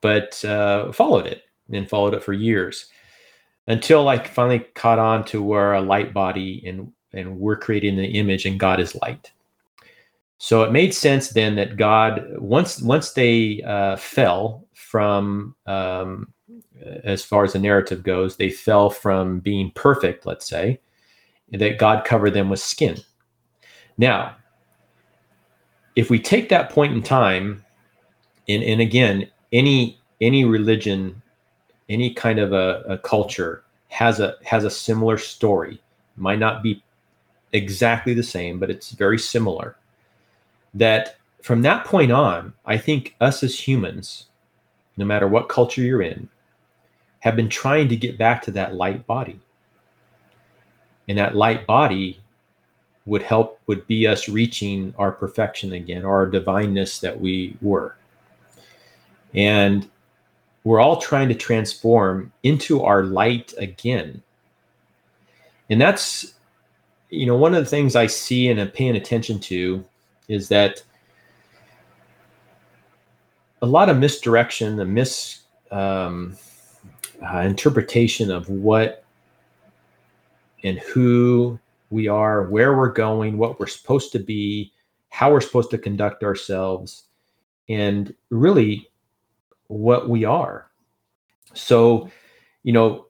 but 0.00 0.44
uh, 0.44 0.92
followed 0.92 1.26
it 1.26 1.44
and 1.72 1.88
followed 1.88 2.14
it 2.14 2.22
for 2.22 2.32
years 2.32 2.86
until 3.66 4.08
I 4.08 4.18
finally 4.18 4.60
caught 4.74 4.98
on 4.98 5.24
to 5.26 5.42
where 5.42 5.74
a 5.74 5.80
light 5.80 6.12
body 6.12 6.62
and 6.66 6.92
and 7.12 7.38
we're 7.38 7.56
creating 7.56 7.96
the 7.96 8.06
image 8.06 8.44
and 8.44 8.60
God 8.60 8.80
is 8.80 8.94
light. 8.96 9.32
So 10.36 10.62
it 10.62 10.72
made 10.72 10.94
sense 10.94 11.30
then 11.30 11.56
that 11.56 11.76
God 11.76 12.24
once 12.38 12.80
once 12.82 13.12
they 13.12 13.62
uh, 13.62 13.96
fell 13.96 14.66
from 14.74 15.54
um, 15.66 16.32
as 17.04 17.24
far 17.24 17.44
as 17.44 17.52
the 17.52 17.58
narrative 17.58 18.02
goes, 18.02 18.36
they 18.36 18.50
fell 18.50 18.90
from 18.90 19.40
being 19.40 19.70
perfect, 19.72 20.26
let's 20.26 20.48
say, 20.48 20.80
that 21.50 21.78
God 21.78 22.04
covered 22.04 22.30
them 22.30 22.48
with 22.48 22.60
skin. 22.60 22.96
Now, 23.96 24.36
if 25.96 26.10
we 26.10 26.18
take 26.18 26.48
that 26.48 26.70
point 26.70 26.92
in 26.92 27.02
time, 27.02 27.64
and, 28.48 28.62
and 28.62 28.80
again, 28.80 29.28
any 29.52 29.98
any 30.20 30.44
religion, 30.44 31.22
any 31.88 32.12
kind 32.12 32.38
of 32.38 32.52
a, 32.52 32.82
a 32.88 32.98
culture 32.98 33.64
has 33.88 34.20
a 34.20 34.36
has 34.44 34.64
a 34.64 34.70
similar 34.70 35.18
story. 35.18 35.80
Might 36.16 36.38
not 36.38 36.62
be 36.62 36.82
exactly 37.52 38.14
the 38.14 38.22
same, 38.22 38.58
but 38.58 38.70
it's 38.70 38.90
very 38.90 39.18
similar. 39.18 39.76
That 40.74 41.16
from 41.42 41.62
that 41.62 41.84
point 41.84 42.12
on, 42.12 42.52
I 42.66 42.76
think 42.76 43.16
us 43.20 43.42
as 43.42 43.58
humans, 43.58 44.26
no 44.96 45.04
matter 45.04 45.28
what 45.28 45.48
culture 45.48 45.80
you're 45.82 46.02
in, 46.02 46.28
have 47.20 47.36
been 47.36 47.48
trying 47.48 47.88
to 47.88 47.96
get 47.96 48.18
back 48.18 48.42
to 48.42 48.50
that 48.52 48.74
light 48.74 49.06
body. 49.06 49.40
And 51.08 51.18
that 51.18 51.34
light 51.34 51.66
body 51.66 52.20
would 53.06 53.22
help, 53.22 53.60
would 53.66 53.86
be 53.86 54.06
us 54.06 54.28
reaching 54.28 54.94
our 54.98 55.10
perfection 55.10 55.72
again, 55.72 56.04
our 56.04 56.26
divineness 56.26 57.00
that 57.00 57.18
we 57.18 57.56
were. 57.62 57.96
And 59.34 59.88
we're 60.64 60.80
all 60.80 61.00
trying 61.00 61.28
to 61.28 61.34
transform 61.34 62.32
into 62.42 62.82
our 62.82 63.02
light 63.02 63.54
again. 63.56 64.22
And 65.70 65.80
that's, 65.80 66.34
you 67.10 67.26
know, 67.26 67.36
one 67.36 67.54
of 67.54 67.64
the 67.64 67.70
things 67.70 67.96
I 67.96 68.06
see 68.06 68.48
and 68.48 68.60
I'm 68.60 68.70
paying 68.70 68.96
attention 68.96 69.40
to 69.40 69.84
is 70.28 70.48
that 70.48 70.82
a 73.62 73.66
lot 73.66 73.88
of 73.88 73.98
misdirection, 73.98 74.76
the 74.76 74.84
mis 74.84 75.40
um, 75.70 76.36
uh, 77.22 77.38
interpretation 77.38 78.30
of 78.30 78.48
what 78.48 79.04
and 80.64 80.78
who 80.78 81.58
we 81.90 82.08
are, 82.08 82.44
where 82.44 82.76
we're 82.76 82.92
going, 82.92 83.38
what 83.38 83.58
we're 83.58 83.66
supposed 83.66 84.12
to 84.12 84.18
be, 84.18 84.72
how 85.10 85.32
we're 85.32 85.40
supposed 85.40 85.70
to 85.70 85.78
conduct 85.78 86.22
ourselves, 86.22 87.04
and 87.68 88.14
really 88.30 88.88
what 89.68 90.08
we 90.08 90.24
are. 90.24 90.70
So, 91.54 92.10
you 92.62 92.72
know, 92.72 93.06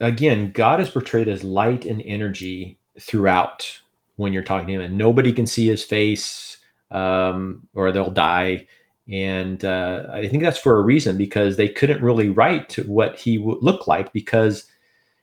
again, 0.00 0.52
God 0.52 0.80
is 0.80 0.90
portrayed 0.90 1.28
as 1.28 1.44
light 1.44 1.84
and 1.84 2.02
energy 2.02 2.78
throughout 2.98 3.80
when 4.16 4.32
you're 4.32 4.42
talking 4.42 4.68
to 4.68 4.74
him, 4.74 4.80
and 4.80 4.98
nobody 4.98 5.32
can 5.32 5.46
see 5.46 5.66
his 5.66 5.84
face 5.84 6.56
um, 6.90 7.68
or 7.74 7.92
they'll 7.92 8.10
die. 8.10 8.66
And 9.10 9.64
uh, 9.64 10.06
I 10.12 10.26
think 10.28 10.42
that's 10.42 10.58
for 10.58 10.78
a 10.78 10.82
reason 10.82 11.16
because 11.16 11.56
they 11.56 11.68
couldn't 11.68 12.02
really 12.02 12.28
write 12.28 12.74
what 12.86 13.16
he 13.16 13.38
would 13.38 13.62
look 13.62 13.86
like 13.86 14.12
because, 14.12 14.66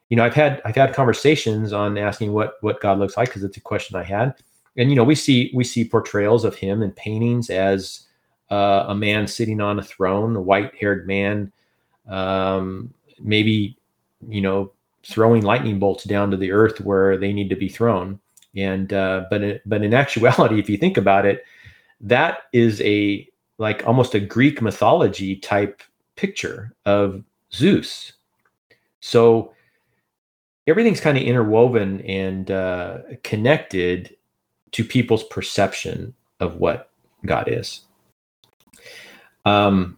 you 0.10 0.16
know, 0.16 0.24
I've 0.24 0.34
had 0.34 0.62
I've 0.64 0.76
had 0.76 0.94
conversations 0.94 1.74
on 1.74 1.98
asking 1.98 2.32
what 2.32 2.56
what 2.62 2.80
God 2.80 3.00
looks 3.00 3.18
like 3.18 3.30
because 3.30 3.44
it's 3.44 3.58
a 3.58 3.62
question 3.62 3.98
I 3.98 4.04
had, 4.04 4.36
and 4.78 4.90
you 4.90 4.96
know 4.96 5.04
we 5.04 5.16
see 5.16 5.52
we 5.54 5.66
see 5.66 5.84
portrayals 5.84 6.46
of 6.46 6.56
him 6.56 6.82
in 6.82 6.92
paintings 6.92 7.50
as 7.50 8.08
uh, 8.50 8.86
a 8.88 8.96
man 8.96 9.28
sitting 9.28 9.60
on 9.60 9.80
a 9.80 9.84
throne, 9.84 10.36
a 10.36 10.42
white 10.42 10.74
haired 10.76 11.06
man, 11.06 11.52
um, 12.08 12.94
maybe 13.20 13.76
you 14.30 14.40
know 14.40 14.72
throwing 15.04 15.44
lightning 15.44 15.80
bolts 15.80 16.06
down 16.06 16.32
to 16.32 16.38
the 16.38 16.52
earth 16.52 16.80
where 16.80 17.18
they 17.18 17.34
need 17.34 17.50
to 17.50 17.56
be 17.58 17.68
thrown. 17.68 18.20
And 18.56 18.94
uh, 18.94 19.26
but 19.30 19.42
it, 19.42 19.62
but 19.66 19.84
in 19.84 19.94
actuality, 19.94 20.60
if 20.60 20.70
you 20.70 20.78
think 20.78 20.96
about 20.96 21.26
it, 21.26 21.44
that 22.00 22.44
is 22.54 22.80
a 22.82 23.28
like 23.64 23.88
almost 23.88 24.14
a 24.14 24.20
Greek 24.20 24.62
mythology 24.62 25.38
type 25.38 25.82
picture 26.16 26.76
of 26.86 27.24
Zeus. 27.52 28.14
So 29.00 29.54
everything's 30.68 31.00
kind 31.00 31.18
of 31.18 31.24
interwoven 31.24 32.02
and 32.02 32.52
uh, 32.52 32.98
connected 33.24 34.16
to 34.74 34.84
people's 34.84 35.24
perception 35.24 36.14
of 36.40 36.58
what 36.58 36.90
God 37.26 37.48
is. 37.48 37.82
Um, 39.46 39.98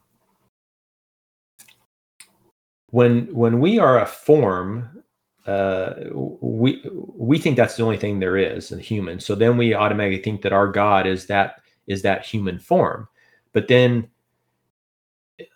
when 2.91 3.33
when 3.33 3.59
we 3.59 3.79
are 3.79 3.99
a 3.99 4.05
form, 4.05 5.03
uh, 5.47 5.93
we 6.13 6.81
we 7.15 7.37
think 7.37 7.57
that's 7.57 7.75
the 7.75 7.83
only 7.83 7.97
thing 7.97 8.19
there 8.19 8.37
is, 8.37 8.71
a 8.71 8.79
human. 8.79 9.19
So 9.19 9.35
then 9.35 9.57
we 9.57 9.73
automatically 9.73 10.21
think 10.21 10.41
that 10.43 10.53
our 10.53 10.67
God 10.67 11.05
is 11.07 11.27
that 11.27 11.61
is 11.87 12.01
that 12.03 12.25
human 12.25 12.59
form. 12.59 13.07
But 13.55 13.69
then 13.69 14.09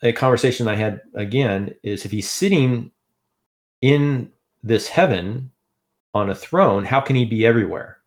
a 0.02 0.14
conversation 0.14 0.70
I 0.70 0.76
had 0.76 1.02
again 1.16 1.76
is 1.84 2.06
if 2.06 2.12
he's 2.12 2.30
sitting 2.30 2.92
in 3.82 4.32
this 4.64 4.88
heaven 4.88 5.52
on 6.14 6.30
a 6.30 6.36
throne, 6.36 6.86
how 6.86 7.02
can 7.02 7.18
he 7.18 7.26
be 7.26 7.46
everywhere? 7.46 7.98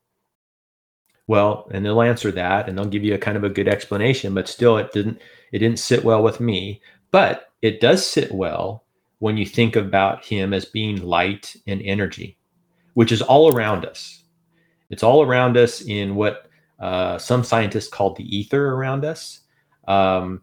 Well, 1.27 1.69
and 1.73 1.85
they'll 1.85 2.01
answer 2.01 2.33
that 2.33 2.69
and 2.69 2.77
they'll 2.77 2.87
give 2.87 3.05
you 3.05 3.13
a 3.13 3.19
kind 3.19 3.37
of 3.37 3.45
a 3.45 3.51
good 3.51 3.69
explanation, 3.69 4.33
but 4.33 4.49
still 4.49 4.79
it 4.79 4.93
didn't 4.93 5.21
it 5.53 5.59
didn't 5.59 5.79
sit 5.79 6.05
well 6.05 6.23
with 6.23 6.41
me. 6.41 6.81
But 7.11 7.53
it 7.61 7.83
does 7.83 8.07
sit 8.07 8.33
well 8.33 8.85
when 9.19 9.37
you 9.37 9.45
think 9.45 9.77
about 9.77 10.25
him 10.25 10.55
as 10.55 10.65
being 10.65 11.03
light 11.03 11.55
and 11.67 11.83
energy, 11.83 12.39
which 12.95 13.13
is 13.13 13.21
all 13.21 13.55
around 13.55 13.85
us. 13.85 14.25
It's 14.89 15.03
all 15.03 15.23
around 15.23 15.59
us 15.59 15.83
in 15.83 16.15
what 16.15 16.47
uh, 16.81 17.19
some 17.19 17.45
scientists 17.45 17.89
call 17.89 18.15
the 18.15 18.25
ether 18.35 18.71
around 18.71 19.05
us. 19.05 19.42
Um, 19.89 20.43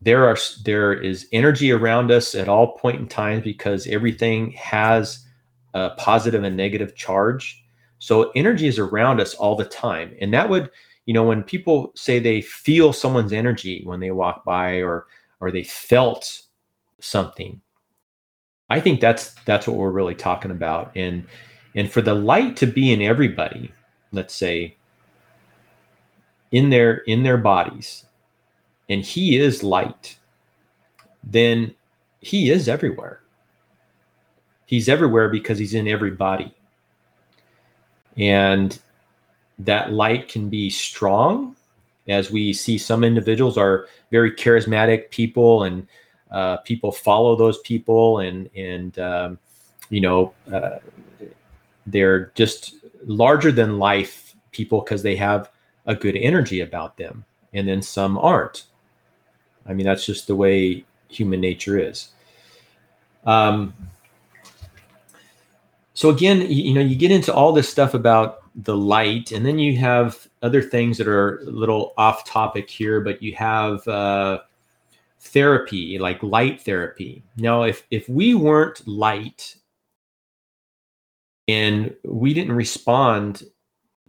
there 0.00 0.26
are 0.28 0.36
there 0.64 0.92
is 0.92 1.26
energy 1.32 1.72
around 1.72 2.10
us 2.10 2.34
at 2.34 2.48
all 2.48 2.76
point 2.78 3.00
in 3.00 3.08
time 3.08 3.40
because 3.40 3.86
everything 3.86 4.52
has 4.52 5.24
a 5.72 5.90
positive 5.90 6.44
and 6.44 6.56
negative 6.56 6.94
charge 6.94 7.64
so 8.04 8.30
energy 8.32 8.66
is 8.66 8.78
around 8.78 9.18
us 9.18 9.32
all 9.32 9.56
the 9.56 9.64
time. 9.64 10.14
And 10.20 10.34
that 10.34 10.50
would, 10.50 10.70
you 11.06 11.14
know, 11.14 11.24
when 11.24 11.42
people 11.42 11.90
say 11.94 12.18
they 12.18 12.42
feel 12.42 12.92
someone's 12.92 13.32
energy 13.32 13.80
when 13.84 14.00
they 14.00 14.10
walk 14.10 14.44
by 14.44 14.82
or 14.82 15.06
or 15.40 15.50
they 15.50 15.64
felt 15.64 16.42
something, 17.00 17.62
I 18.68 18.78
think 18.78 19.00
that's 19.00 19.34
that's 19.46 19.66
what 19.66 19.78
we're 19.78 19.90
really 19.90 20.14
talking 20.14 20.50
about. 20.50 20.92
And 20.94 21.26
and 21.74 21.90
for 21.90 22.02
the 22.02 22.12
light 22.12 22.58
to 22.58 22.66
be 22.66 22.92
in 22.92 23.00
everybody, 23.00 23.72
let's 24.12 24.34
say 24.34 24.76
in 26.52 26.68
their 26.68 26.96
in 27.06 27.22
their 27.22 27.38
bodies, 27.38 28.04
and 28.88 29.02
he 29.02 29.38
is 29.38 29.62
light, 29.62 30.16
then 31.22 31.74
he 32.20 32.50
is 32.50 32.68
everywhere. 32.68 33.20
He's 34.66 34.88
everywhere 34.88 35.28
because 35.28 35.58
he's 35.58 35.74
in 35.74 35.88
every 35.88 36.10
body 36.10 36.54
and 38.16 38.78
that 39.58 39.92
light 39.92 40.28
can 40.28 40.48
be 40.48 40.70
strong 40.70 41.56
as 42.08 42.30
we 42.30 42.52
see 42.52 42.76
some 42.76 43.02
individuals 43.02 43.56
are 43.56 43.86
very 44.10 44.30
charismatic 44.30 45.10
people 45.10 45.64
and 45.64 45.86
uh, 46.30 46.58
people 46.58 46.92
follow 46.92 47.36
those 47.36 47.58
people 47.60 48.18
and 48.18 48.50
and 48.56 48.98
um, 48.98 49.38
you 49.90 50.00
know 50.00 50.32
uh, 50.52 50.78
they're 51.86 52.26
just 52.34 52.74
larger 53.06 53.52
than 53.52 53.78
life 53.78 54.34
people 54.50 54.80
because 54.80 55.02
they 55.02 55.16
have 55.16 55.50
a 55.86 55.94
good 55.94 56.16
energy 56.16 56.60
about 56.60 56.96
them 56.96 57.24
and 57.52 57.68
then 57.68 57.82
some 57.82 58.18
aren't 58.18 58.64
i 59.66 59.72
mean 59.72 59.86
that's 59.86 60.06
just 60.06 60.26
the 60.26 60.36
way 60.36 60.84
human 61.08 61.40
nature 61.40 61.78
is. 61.78 62.08
Um, 63.24 63.72
so 65.94 66.10
again 66.10 66.50
you 66.50 66.74
know 66.74 66.80
you 66.80 66.96
get 66.96 67.10
into 67.10 67.32
all 67.32 67.52
this 67.52 67.68
stuff 67.68 67.94
about 67.94 68.40
the 68.54 68.76
light 68.76 69.32
and 69.32 69.44
then 69.46 69.58
you 69.58 69.76
have 69.78 70.28
other 70.42 70.62
things 70.62 70.98
that 70.98 71.08
are 71.08 71.38
a 71.38 71.44
little 71.44 71.94
off 71.96 72.24
topic 72.24 72.68
here 72.68 73.00
but 73.00 73.22
you 73.22 73.34
have 73.34 73.86
uh, 73.88 74.40
therapy 75.24 75.98
like 75.98 76.22
light 76.22 76.60
therapy. 76.60 77.22
Now 77.36 77.62
if 77.62 77.86
if 77.90 78.08
we 78.08 78.34
weren't 78.34 78.86
light 78.86 79.56
and 81.48 81.94
we 82.04 82.34
didn't 82.34 82.54
respond 82.54 83.44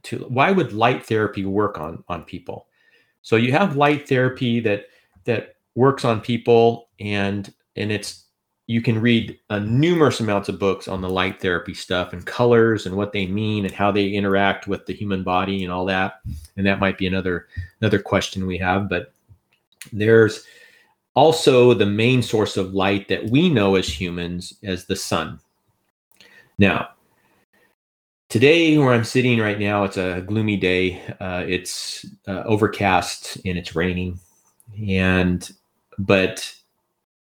to 0.03 0.19
why 0.27 0.51
would 0.51 0.73
light 0.73 1.05
therapy 1.05 1.45
work 1.45 1.79
on 1.79 2.03
on 2.09 2.23
people? 2.23 2.67
So 3.21 3.37
you 3.37 3.53
have 3.53 3.77
light 3.77 4.07
therapy 4.07 4.59
that 4.61 4.87
that 5.25 5.55
works 5.75 6.05
on 6.05 6.21
people 6.21 6.89
and 6.99 7.53
and 7.75 7.91
it's 7.91 8.25
you 8.67 8.81
can 8.81 8.99
read 8.99 9.37
a 9.51 9.59
numerous 9.59 10.19
amounts 10.19 10.49
of 10.49 10.57
books 10.57 10.87
on 10.87 11.01
the 11.01 11.09
light 11.09 11.39
therapy 11.39 11.73
stuff 11.73 12.13
and 12.13 12.25
colors 12.25 12.87
and 12.87 12.95
what 12.95 13.11
they 13.11 13.27
mean 13.27 13.63
and 13.63 13.73
how 13.73 13.91
they 13.91 14.07
interact 14.07 14.67
with 14.67 14.87
the 14.87 14.93
human 14.93 15.21
body 15.21 15.63
and 15.63 15.71
all 15.71 15.85
that. 15.85 16.15
And 16.57 16.65
that 16.65 16.79
might 16.79 16.97
be 16.97 17.05
another 17.05 17.47
another 17.81 17.99
question 17.99 18.47
we 18.47 18.57
have 18.57 18.89
but 18.89 19.13
there's 19.93 20.43
also 21.13 21.73
the 21.73 21.85
main 21.85 22.23
source 22.23 22.57
of 22.57 22.73
light 22.73 23.07
that 23.07 23.29
we 23.29 23.49
know 23.49 23.75
as 23.75 23.87
humans 23.87 24.53
as 24.63 24.85
the 24.85 24.95
sun. 24.95 25.39
Now 26.57 26.89
today 28.29 28.75
where 28.77 28.91
i'm 28.91 29.03
sitting 29.03 29.39
right 29.39 29.59
now 29.59 29.83
it's 29.83 29.97
a 29.97 30.21
gloomy 30.21 30.57
day. 30.57 30.99
Uh, 31.19 31.43
it's 31.47 32.05
uh, 32.27 32.41
overcast 32.45 33.37
and 33.45 33.57
it's 33.57 33.75
raining 33.75 34.19
and 34.87 35.51
but 35.97 36.53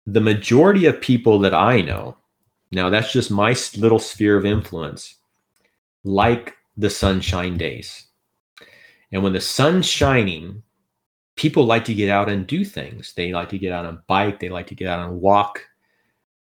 the 0.05 0.21
majority 0.21 0.85
of 0.85 1.01
people 1.01 1.39
that 1.39 1.53
I 1.53 1.81
know, 1.81 2.17
now 2.71 2.89
that's 2.89 3.11
just 3.11 3.31
my 3.31 3.55
little 3.77 3.99
sphere 3.99 4.37
of 4.37 4.45
influence, 4.45 5.15
like 6.03 6.55
the 6.77 6.89
sunshine 6.89 7.57
days. 7.57 8.05
And 9.11 9.23
when 9.23 9.33
the 9.33 9.41
sun's 9.41 9.85
shining, 9.85 10.63
people 11.35 11.65
like 11.65 11.85
to 11.85 11.93
get 11.93 12.09
out 12.09 12.29
and 12.29 12.45
do 12.45 12.65
things. 12.65 13.13
They 13.13 13.31
like 13.31 13.49
to 13.49 13.57
get 13.57 13.71
out 13.71 13.85
on 13.85 14.01
bike, 14.07 14.39
they 14.39 14.49
like 14.49 14.67
to 14.67 14.75
get 14.75 14.87
out 14.87 15.07
and 15.07 15.21
walk. 15.21 15.65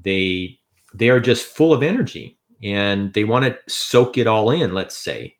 They 0.00 0.58
they 0.94 1.08
are 1.08 1.20
just 1.20 1.46
full 1.46 1.72
of 1.72 1.82
energy 1.82 2.38
and 2.62 3.12
they 3.12 3.24
want 3.24 3.44
to 3.44 3.58
soak 3.68 4.16
it 4.16 4.26
all 4.26 4.50
in, 4.50 4.72
let's 4.72 4.96
say. 4.96 5.36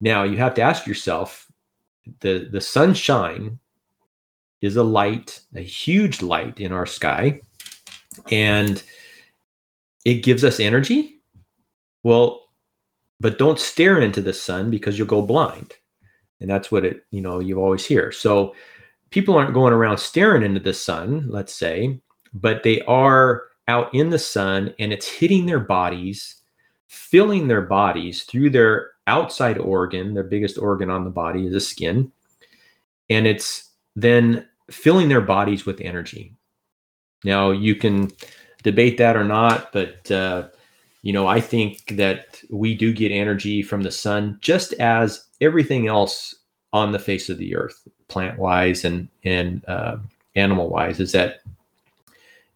Now 0.00 0.24
you 0.24 0.36
have 0.38 0.54
to 0.54 0.62
ask 0.62 0.86
yourself 0.86 1.50
the 2.20 2.48
the 2.50 2.60
sunshine 2.60 3.58
is 4.62 4.76
a 4.76 4.82
light, 4.82 5.40
a 5.54 5.60
huge 5.60 6.22
light 6.22 6.60
in 6.60 6.72
our 6.72 6.86
sky, 6.86 7.40
and 8.30 8.82
it 10.04 10.22
gives 10.22 10.44
us 10.44 10.60
energy. 10.60 11.20
Well, 12.02 12.40
but 13.20 13.38
don't 13.38 13.58
stare 13.58 14.00
into 14.00 14.20
the 14.20 14.32
sun 14.32 14.70
because 14.70 14.98
you'll 14.98 15.06
go 15.06 15.22
blind. 15.22 15.74
And 16.40 16.50
that's 16.50 16.72
what 16.72 16.84
it, 16.84 17.04
you 17.10 17.20
know, 17.20 17.38
you 17.38 17.60
always 17.60 17.84
hear. 17.84 18.10
So 18.10 18.54
people 19.10 19.36
aren't 19.36 19.54
going 19.54 19.72
around 19.72 19.98
staring 19.98 20.42
into 20.42 20.58
the 20.58 20.74
sun, 20.74 21.26
let's 21.28 21.54
say, 21.54 22.00
but 22.34 22.64
they 22.64 22.80
are 22.82 23.44
out 23.68 23.94
in 23.94 24.10
the 24.10 24.18
sun 24.18 24.74
and 24.80 24.92
it's 24.92 25.08
hitting 25.08 25.46
their 25.46 25.60
bodies, 25.60 26.42
filling 26.88 27.46
their 27.46 27.62
bodies 27.62 28.24
through 28.24 28.50
their 28.50 28.90
outside 29.06 29.58
organ, 29.58 30.14
their 30.14 30.24
biggest 30.24 30.58
organ 30.58 30.90
on 30.90 31.04
the 31.04 31.10
body 31.10 31.46
is 31.46 31.52
the 31.52 31.60
skin. 31.60 32.10
And 33.08 33.26
it's 33.26 33.70
then 33.94 34.48
filling 34.70 35.08
their 35.08 35.20
bodies 35.20 35.66
with 35.66 35.80
energy. 35.80 36.34
Now, 37.24 37.50
you 37.50 37.74
can 37.74 38.10
debate 38.62 38.98
that 38.98 39.16
or 39.16 39.24
not, 39.24 39.72
but 39.72 40.10
uh, 40.10 40.48
you 41.02 41.12
know, 41.12 41.26
I 41.26 41.40
think 41.40 41.96
that 41.96 42.40
we 42.50 42.74
do 42.74 42.92
get 42.92 43.12
energy 43.12 43.62
from 43.62 43.82
the 43.82 43.90
sun 43.90 44.38
just 44.40 44.72
as 44.74 45.24
everything 45.40 45.88
else 45.88 46.34
on 46.72 46.92
the 46.92 46.98
face 46.98 47.28
of 47.28 47.38
the 47.38 47.54
earth, 47.54 47.86
plant 48.08 48.38
wise 48.38 48.84
and 48.84 49.08
and 49.24 49.64
uh, 49.68 49.96
animal 50.34 50.68
wise, 50.68 51.00
is 51.00 51.12
that 51.12 51.40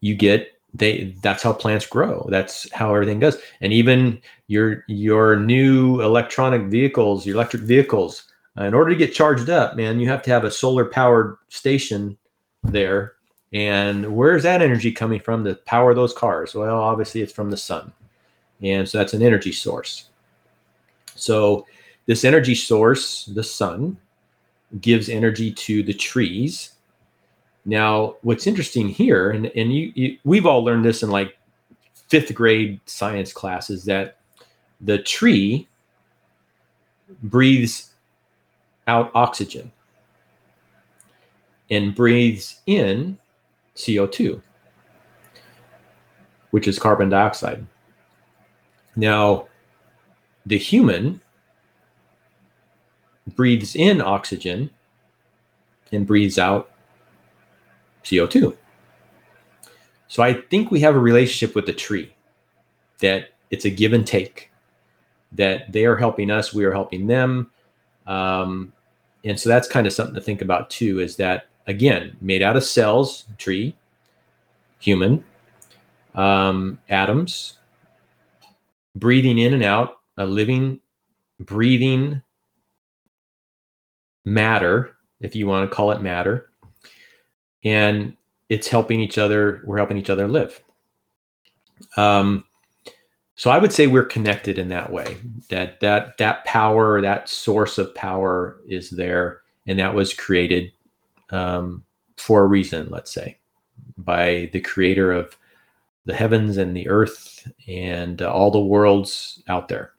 you 0.01 0.15
get 0.15 0.53
they 0.73 1.15
that's 1.23 1.43
how 1.43 1.53
plants 1.53 1.85
grow 1.85 2.27
that's 2.29 2.71
how 2.73 2.93
everything 2.93 3.19
goes 3.19 3.37
and 3.61 3.73
even 3.73 4.19
your 4.47 4.83
your 4.87 5.37
new 5.37 6.01
electronic 6.01 6.63
vehicles 6.63 7.25
your 7.25 7.35
electric 7.35 7.63
vehicles 7.63 8.26
Uh, 8.57 8.63
in 8.63 8.73
order 8.73 8.89
to 8.89 8.95
get 8.95 9.13
charged 9.13 9.49
up 9.49 9.75
man 9.75 9.99
you 9.99 10.07
have 10.07 10.21
to 10.23 10.31
have 10.31 10.43
a 10.43 10.51
solar 10.51 10.85
powered 10.85 11.37
station 11.49 12.17
there. 12.63 13.13
And 13.53 14.15
where's 14.15 14.43
that 14.43 14.61
energy 14.61 14.91
coming 14.91 15.19
from 15.19 15.43
to 15.45 15.55
power 15.55 15.93
those 15.93 16.13
cars? 16.13 16.55
Well 16.55 16.79
obviously 16.79 17.21
it's 17.21 17.33
from 17.33 17.51
the 17.51 17.57
sun. 17.57 17.93
And 18.61 18.87
so 18.87 18.97
that's 18.97 19.13
an 19.13 19.21
energy 19.21 19.51
source. 19.51 20.09
So 21.15 21.65
this 22.05 22.25
energy 22.25 22.55
source 22.55 23.25
the 23.25 23.43
sun 23.43 23.97
gives 24.81 25.09
energy 25.09 25.51
to 25.51 25.83
the 25.83 25.93
trees. 25.93 26.71
Now, 27.65 28.15
what's 28.21 28.47
interesting 28.47 28.87
here, 28.87 29.31
and, 29.31 29.47
and 29.47 29.73
you, 29.73 29.91
you, 29.95 30.17
we've 30.23 30.45
all 30.45 30.63
learned 30.63 30.85
this 30.85 31.03
in 31.03 31.09
like 31.09 31.37
fifth 32.07 32.33
grade 32.33 32.79
science 32.85 33.33
classes, 33.33 33.83
that 33.85 34.17
the 34.81 34.99
tree 34.99 35.67
breathes 37.23 37.86
out 38.87 39.11
oxygen 39.13 39.71
and 41.69 41.93
breathes 41.93 42.61
in 42.65 43.17
CO2, 43.75 44.41
which 46.51 46.67
is 46.67 46.79
carbon 46.79 47.09
dioxide. 47.09 47.65
Now, 48.95 49.47
the 50.45 50.57
human 50.57 51.21
breathes 53.35 53.75
in 53.75 54.01
oxygen 54.01 54.69
and 55.91 56.07
breathes 56.07 56.39
out 56.39 56.71
CO2. 58.03 58.55
So 60.07 60.23
I 60.23 60.33
think 60.33 60.71
we 60.71 60.79
have 60.79 60.95
a 60.95 60.99
relationship 60.99 61.53
with 61.53 61.65
the 61.65 61.73
tree 61.73 62.13
that 62.99 63.29
it's 63.51 63.65
a 63.65 63.69
give 63.69 63.93
and 63.93 64.07
take, 64.07 64.51
that 65.33 65.71
they 65.71 65.85
are 65.85 65.97
helping 65.97 66.31
us, 66.31 66.53
we 66.53 66.65
are 66.65 66.71
helping 66.71 67.07
them. 67.07 67.51
Um, 68.07 68.73
and 69.23 69.39
so 69.39 69.49
that's 69.49 69.67
kind 69.67 69.87
of 69.87 69.93
something 69.93 70.15
to 70.15 70.21
think 70.21 70.41
about 70.41 70.69
too 70.69 70.99
is 70.99 71.15
that, 71.17 71.47
again, 71.67 72.15
made 72.21 72.41
out 72.41 72.55
of 72.55 72.63
cells, 72.63 73.25
tree, 73.37 73.75
human, 74.79 75.23
um, 76.15 76.79
atoms, 76.89 77.57
breathing 78.95 79.37
in 79.37 79.53
and 79.53 79.63
out, 79.63 79.99
a 80.17 80.25
living, 80.25 80.79
breathing 81.39 82.21
matter, 84.25 84.95
if 85.19 85.35
you 85.35 85.47
want 85.47 85.69
to 85.69 85.75
call 85.75 85.91
it 85.91 86.01
matter, 86.01 86.49
and 87.63 88.15
it's 88.49 88.67
helping 88.67 88.99
each 88.99 89.17
other. 89.17 89.61
We're 89.65 89.77
helping 89.77 89.97
each 89.97 90.09
other 90.09 90.27
live. 90.27 90.61
Um, 91.95 92.45
so 93.37 93.51
I 93.51 93.59
would 93.59 93.71
say 93.71 93.85
we're 93.85 94.03
connected 94.03 94.57
in 94.57 94.67
that 94.69 94.91
way. 94.91 95.17
That 95.49 95.79
that 95.79 96.17
that 96.17 96.43
power, 96.45 96.99
that 97.01 97.29
source 97.29 97.77
of 97.77 97.93
power, 97.93 98.57
is 98.67 98.89
there, 98.89 99.41
and 99.67 99.77
that 99.77 99.93
was 99.93 100.11
created 100.11 100.71
um, 101.29 101.83
for 102.17 102.41
a 102.41 102.47
reason. 102.47 102.87
Let's 102.89 103.11
say 103.11 103.37
by 103.95 104.49
the 104.53 104.59
creator 104.59 105.11
of 105.11 105.37
the 106.05 106.15
heavens 106.15 106.57
and 106.57 106.75
the 106.75 106.89
earth 106.89 107.47
and 107.67 108.23
uh, 108.23 108.31
all 108.31 108.49
the 108.49 108.59
worlds 108.59 109.43
out 109.47 109.67
there. 109.67 109.91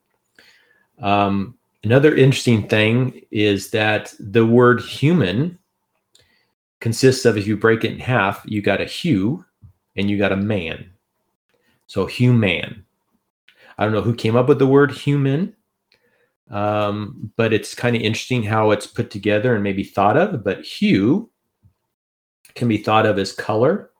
Um, 1.00 1.56
another 1.84 2.16
interesting 2.16 2.66
thing 2.66 3.22
is 3.30 3.70
that 3.70 4.14
the 4.18 4.46
word 4.46 4.80
human 4.80 5.58
consists 6.80 7.24
of 7.24 7.36
if 7.36 7.46
you 7.46 7.56
break 7.56 7.84
it 7.84 7.92
in 7.92 8.00
half, 8.00 8.42
you 8.46 8.62
got 8.62 8.80
a 8.80 8.84
hue 8.84 9.44
and 9.96 10.10
you 10.10 10.18
got 10.18 10.32
a 10.32 10.36
man. 10.36 10.90
So 11.86 12.06
human. 12.06 12.84
I 13.78 13.84
don't 13.84 13.92
know 13.92 14.02
who 14.02 14.14
came 14.14 14.36
up 14.36 14.48
with 14.48 14.58
the 14.58 14.66
word 14.66 14.92
human, 14.92 15.54
um, 16.50 17.32
but 17.36 17.52
it's 17.52 17.74
kind 17.74 17.96
of 17.96 18.02
interesting 18.02 18.42
how 18.42 18.72
it's 18.72 18.86
put 18.86 19.10
together 19.10 19.54
and 19.54 19.62
maybe 19.62 19.84
thought 19.84 20.16
of. 20.16 20.44
But 20.44 20.64
hue 20.64 21.30
can 22.54 22.68
be 22.68 22.78
thought 22.78 23.06
of 23.06 23.18
as 23.18 23.32
color, 23.32 23.90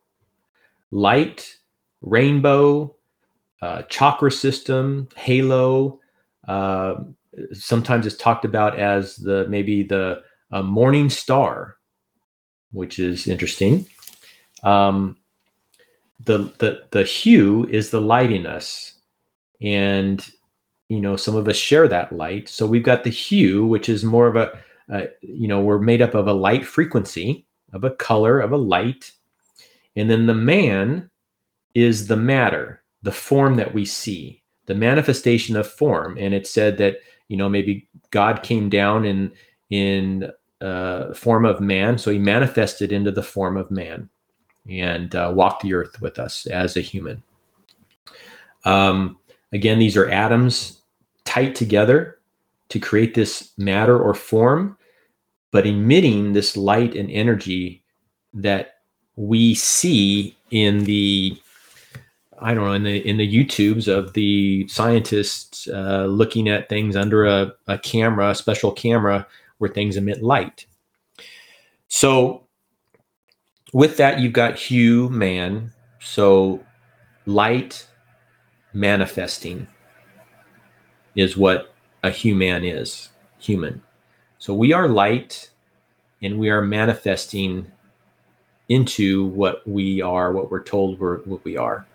light, 0.90 1.56
rainbow, 2.02 2.96
uh, 3.62 3.82
chakra 3.82 4.32
system, 4.32 5.08
halo. 5.16 6.00
Uh, 6.46 6.96
sometimes 7.52 8.06
it's 8.06 8.16
talked 8.16 8.44
about 8.44 8.78
as 8.78 9.16
the 9.16 9.46
maybe 9.48 9.82
the 9.82 10.22
uh, 10.50 10.62
morning 10.62 11.10
star 11.10 11.78
which 12.72 12.98
is 12.98 13.26
interesting. 13.26 13.86
Um, 14.62 15.16
the 16.20 16.52
the 16.58 16.82
the 16.90 17.04
hue 17.04 17.66
is 17.70 17.90
the 17.90 18.00
lightiness, 18.00 18.92
and 19.61 20.27
you 20.88 21.01
know 21.01 21.16
some 21.16 21.37
of 21.37 21.49
us 21.49 21.57
share 21.57 21.88
that 21.88 22.12
light. 22.12 22.49
So 22.49 22.66
we've 22.66 22.83
got 22.83 23.05
the 23.05 23.11
hue, 23.11 23.66
which 23.66 23.88
is 23.88 24.05
more 24.05 24.27
of 24.27 24.37
a, 24.37 24.59
a 24.88 25.09
you 25.21 25.49
know 25.49 25.61
we're 25.61 25.79
made 25.79 26.03
up 26.03 26.14
of 26.14 26.27
a 26.27 26.33
light 26.33 26.66
frequency, 26.66 27.47
of 27.73 27.85
a 27.85 27.90
color, 27.90 28.40
of 28.40 28.53
a 28.53 28.57
light, 28.57 29.12
and 29.97 30.11
then 30.11 30.27
the 30.27 30.35
man 30.35 31.11
is 31.75 32.07
the 32.07 32.16
matter, 32.16 32.83
the 33.03 33.12
form 33.12 33.57
that 33.57 33.75
we 33.75 33.85
see, 33.85 34.42
the 34.66 34.75
manifestation 34.75 35.57
of 35.57 35.71
form. 35.71 36.16
And 36.18 36.35
it 36.35 36.47
said 36.47 36.79
that 36.79 36.99
you 37.29 37.37
know 37.37 37.49
maybe 37.49 37.88
God 38.11 38.42
came 38.42 38.68
down 38.68 39.05
in 39.05 39.33
in 39.71 40.31
uh, 40.61 41.12
form 41.14 41.44
of 41.44 41.61
man. 41.61 41.99
So 41.99 42.11
he 42.11 42.18
manifested 42.18 42.92
into 42.92 43.11
the 43.11 43.23
form 43.23 43.57
of 43.57 43.71
man 43.71 44.09
and 44.68 45.14
uh, 45.14 45.33
walked 45.35 45.62
the 45.62 45.75
earth 45.75 46.01
with 46.01 46.18
us 46.18 46.47
as 46.47 46.77
a 46.77 46.81
human. 46.81 47.23
Um, 48.64 49.18
again, 49.52 49.78
these 49.78 49.96
are 49.96 50.08
atoms 50.08 50.80
tight 51.24 51.54
together 51.54 52.18
to 52.68 52.78
create 52.78 53.14
this 53.14 53.52
matter 53.56 53.98
or 53.98 54.14
form, 54.14 54.76
but 55.50 55.66
emitting 55.66 56.32
this 56.32 56.56
light 56.56 56.94
and 56.94 57.11
energy 57.11 57.82
that 58.34 58.76
we 59.16 59.54
see 59.54 60.37
in 60.50 60.84
the 60.84 61.40
I 62.40 62.54
don't 62.54 62.64
know 62.64 62.72
in 62.72 62.84
the 62.84 63.08
in 63.08 63.16
the 63.16 63.26
YouTubes 63.26 63.88
of 63.88 64.12
the 64.12 64.68
scientists 64.68 65.66
uh, 65.66 66.06
looking 66.06 66.48
at 66.48 66.68
things 66.68 66.94
under 66.94 67.26
a, 67.26 67.52
a 67.66 67.78
camera, 67.78 68.30
a 68.30 68.34
special 68.34 68.70
camera 68.70 69.26
where 69.58 69.70
things 69.70 69.96
emit 69.96 70.22
light. 70.22 70.66
So 71.88 72.46
with 73.73 73.96
that, 73.96 74.20
you've 74.20 74.33
got 74.33 74.56
hue, 74.56 75.08
man. 75.08 75.73
So 76.00 76.64
light 77.27 77.87
manifesting 78.73 79.66
is 81.14 81.37
what 81.37 81.75
a 82.02 82.10
human 82.10 82.64
is, 82.64 83.10
human. 83.38 83.83
So 84.38 84.54
we 84.54 84.73
are 84.73 84.88
light 84.88 85.50
and 86.23 86.38
we 86.38 86.50
are 86.50 86.62
manifesting 86.62 87.71
into 88.69 89.27
what 89.27 89.66
we 89.66 90.02
are, 90.02 90.33
what 90.33 90.50
we're 90.50 90.62
told 90.62 91.00
we're 91.00 91.19
what 91.19 91.44
we 91.44 91.56
are. 91.56 91.87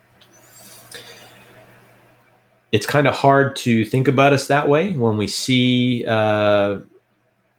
It's 2.71 2.87
kind 2.87 3.07
of 3.07 3.13
hard 3.13 3.55
to 3.57 3.85
think 3.85 4.07
about 4.07 4.33
us 4.33 4.47
that 4.47 4.67
way 4.67 4.93
when 4.93 5.15
we 5.15 5.27
see 5.27 6.03
uh, 6.07 6.79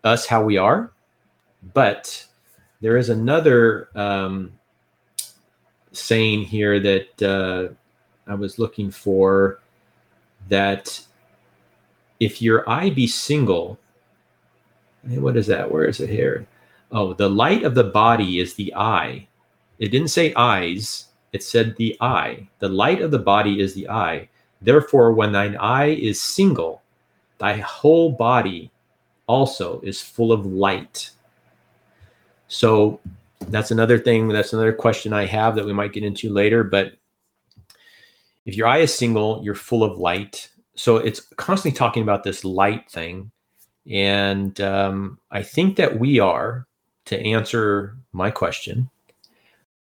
us 0.03 0.27
how 0.27 0.43
we 0.43 0.57
are. 0.59 0.91
But 1.73 2.27
there 2.81 2.97
is 2.97 3.09
another 3.09 3.89
um, 3.95 4.53
saying 5.93 6.45
here 6.45 6.81
that 6.81 7.23
uh, 7.23 7.75
I 8.27 8.35
was 8.35 8.59
looking 8.59 8.91
for 8.91 9.61
that 10.49 11.01
if 12.21 12.41
your 12.41 12.69
eye 12.69 12.91
be 12.91 13.07
single, 13.07 13.79
eh, 15.11 15.19
what 15.19 15.37
is 15.37 15.47
that? 15.47 15.71
Where 15.71 15.85
is 15.85 16.01
it 16.01 16.11
here? 16.11 16.47
Oh, 16.93 17.13
the 17.13 17.29
light 17.29 17.65
of 17.65 17.75
the 17.75 17.85
body 17.85 18.39
is 18.39 18.55
the 18.55 18.75
eye. 18.75 19.27
It 19.79 19.89
didn't 19.89 20.09
say 20.09 20.33
eyes, 20.35 21.07
it 21.33 21.43
said 21.43 21.77
the 21.77 21.97
eye. 22.01 22.49
The 22.61 22.69
light 22.69 23.03
of 23.03 23.11
the 23.11 23.19
body 23.19 23.61
is 23.61 23.75
the 23.75 23.89
eye. 23.89 24.29
Therefore, 24.63 25.13
when 25.13 25.33
thine 25.33 25.57
eye 25.57 25.91
is 25.91 26.21
single, 26.21 26.83
thy 27.39 27.57
whole 27.59 28.13
body 28.13 28.71
also 29.27 29.81
is 29.81 30.01
full 30.01 30.33
of 30.33 30.47
light. 30.47 31.11
So 32.49 33.01
that's 33.49 33.73
another 33.73 33.99
thing. 33.99 34.29
That's 34.29 34.53
another 34.53 34.73
question 34.73 35.13
I 35.13 35.27
have 35.27 35.57
that 35.57 35.67
we 35.67 35.73
might 35.73 35.93
get 35.93 36.05
into 36.05 36.33
later. 36.33 36.63
But 36.63 36.95
if 38.47 38.57
your 38.57 38.67
eye 38.67 38.79
is 38.79 38.95
single, 38.95 39.41
you're 39.43 39.55
full 39.55 39.83
of 39.83 39.99
light. 39.99 40.51
So 40.77 40.97
it's 40.97 41.21
constantly 41.37 41.77
talking 41.77 42.03
about 42.03 42.25
this 42.25 42.45
light 42.45 42.91
thing. 42.91 43.31
And 43.91 44.61
um, 44.61 45.19
I 45.31 45.43
think 45.43 45.77
that 45.77 45.99
we 45.99 46.19
are, 46.19 46.67
to 47.07 47.21
answer 47.21 47.97
my 48.13 48.31
question, 48.31 48.89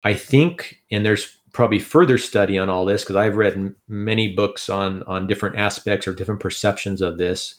I 0.04 0.14
think, 0.14 0.78
and 0.90 1.04
there's 1.04 1.36
probably 1.52 1.80
further 1.80 2.16
study 2.16 2.58
on 2.58 2.68
all 2.68 2.84
this 2.84 3.02
because 3.02 3.16
I've 3.16 3.36
read 3.36 3.74
many 3.88 4.32
books 4.32 4.68
on 4.68 5.02
on 5.04 5.26
different 5.26 5.56
aspects 5.56 6.06
or 6.06 6.14
different 6.14 6.40
perceptions 6.40 7.02
of 7.02 7.18
this, 7.18 7.56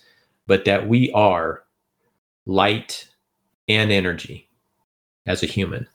but 0.47 0.65
that 0.65 0.87
we 0.87 1.11
are 1.11 1.63
light 2.45 3.09
and 3.67 3.91
energy 3.91 4.47
as 5.25 5.43
a 5.43 5.47
human. 5.47 5.87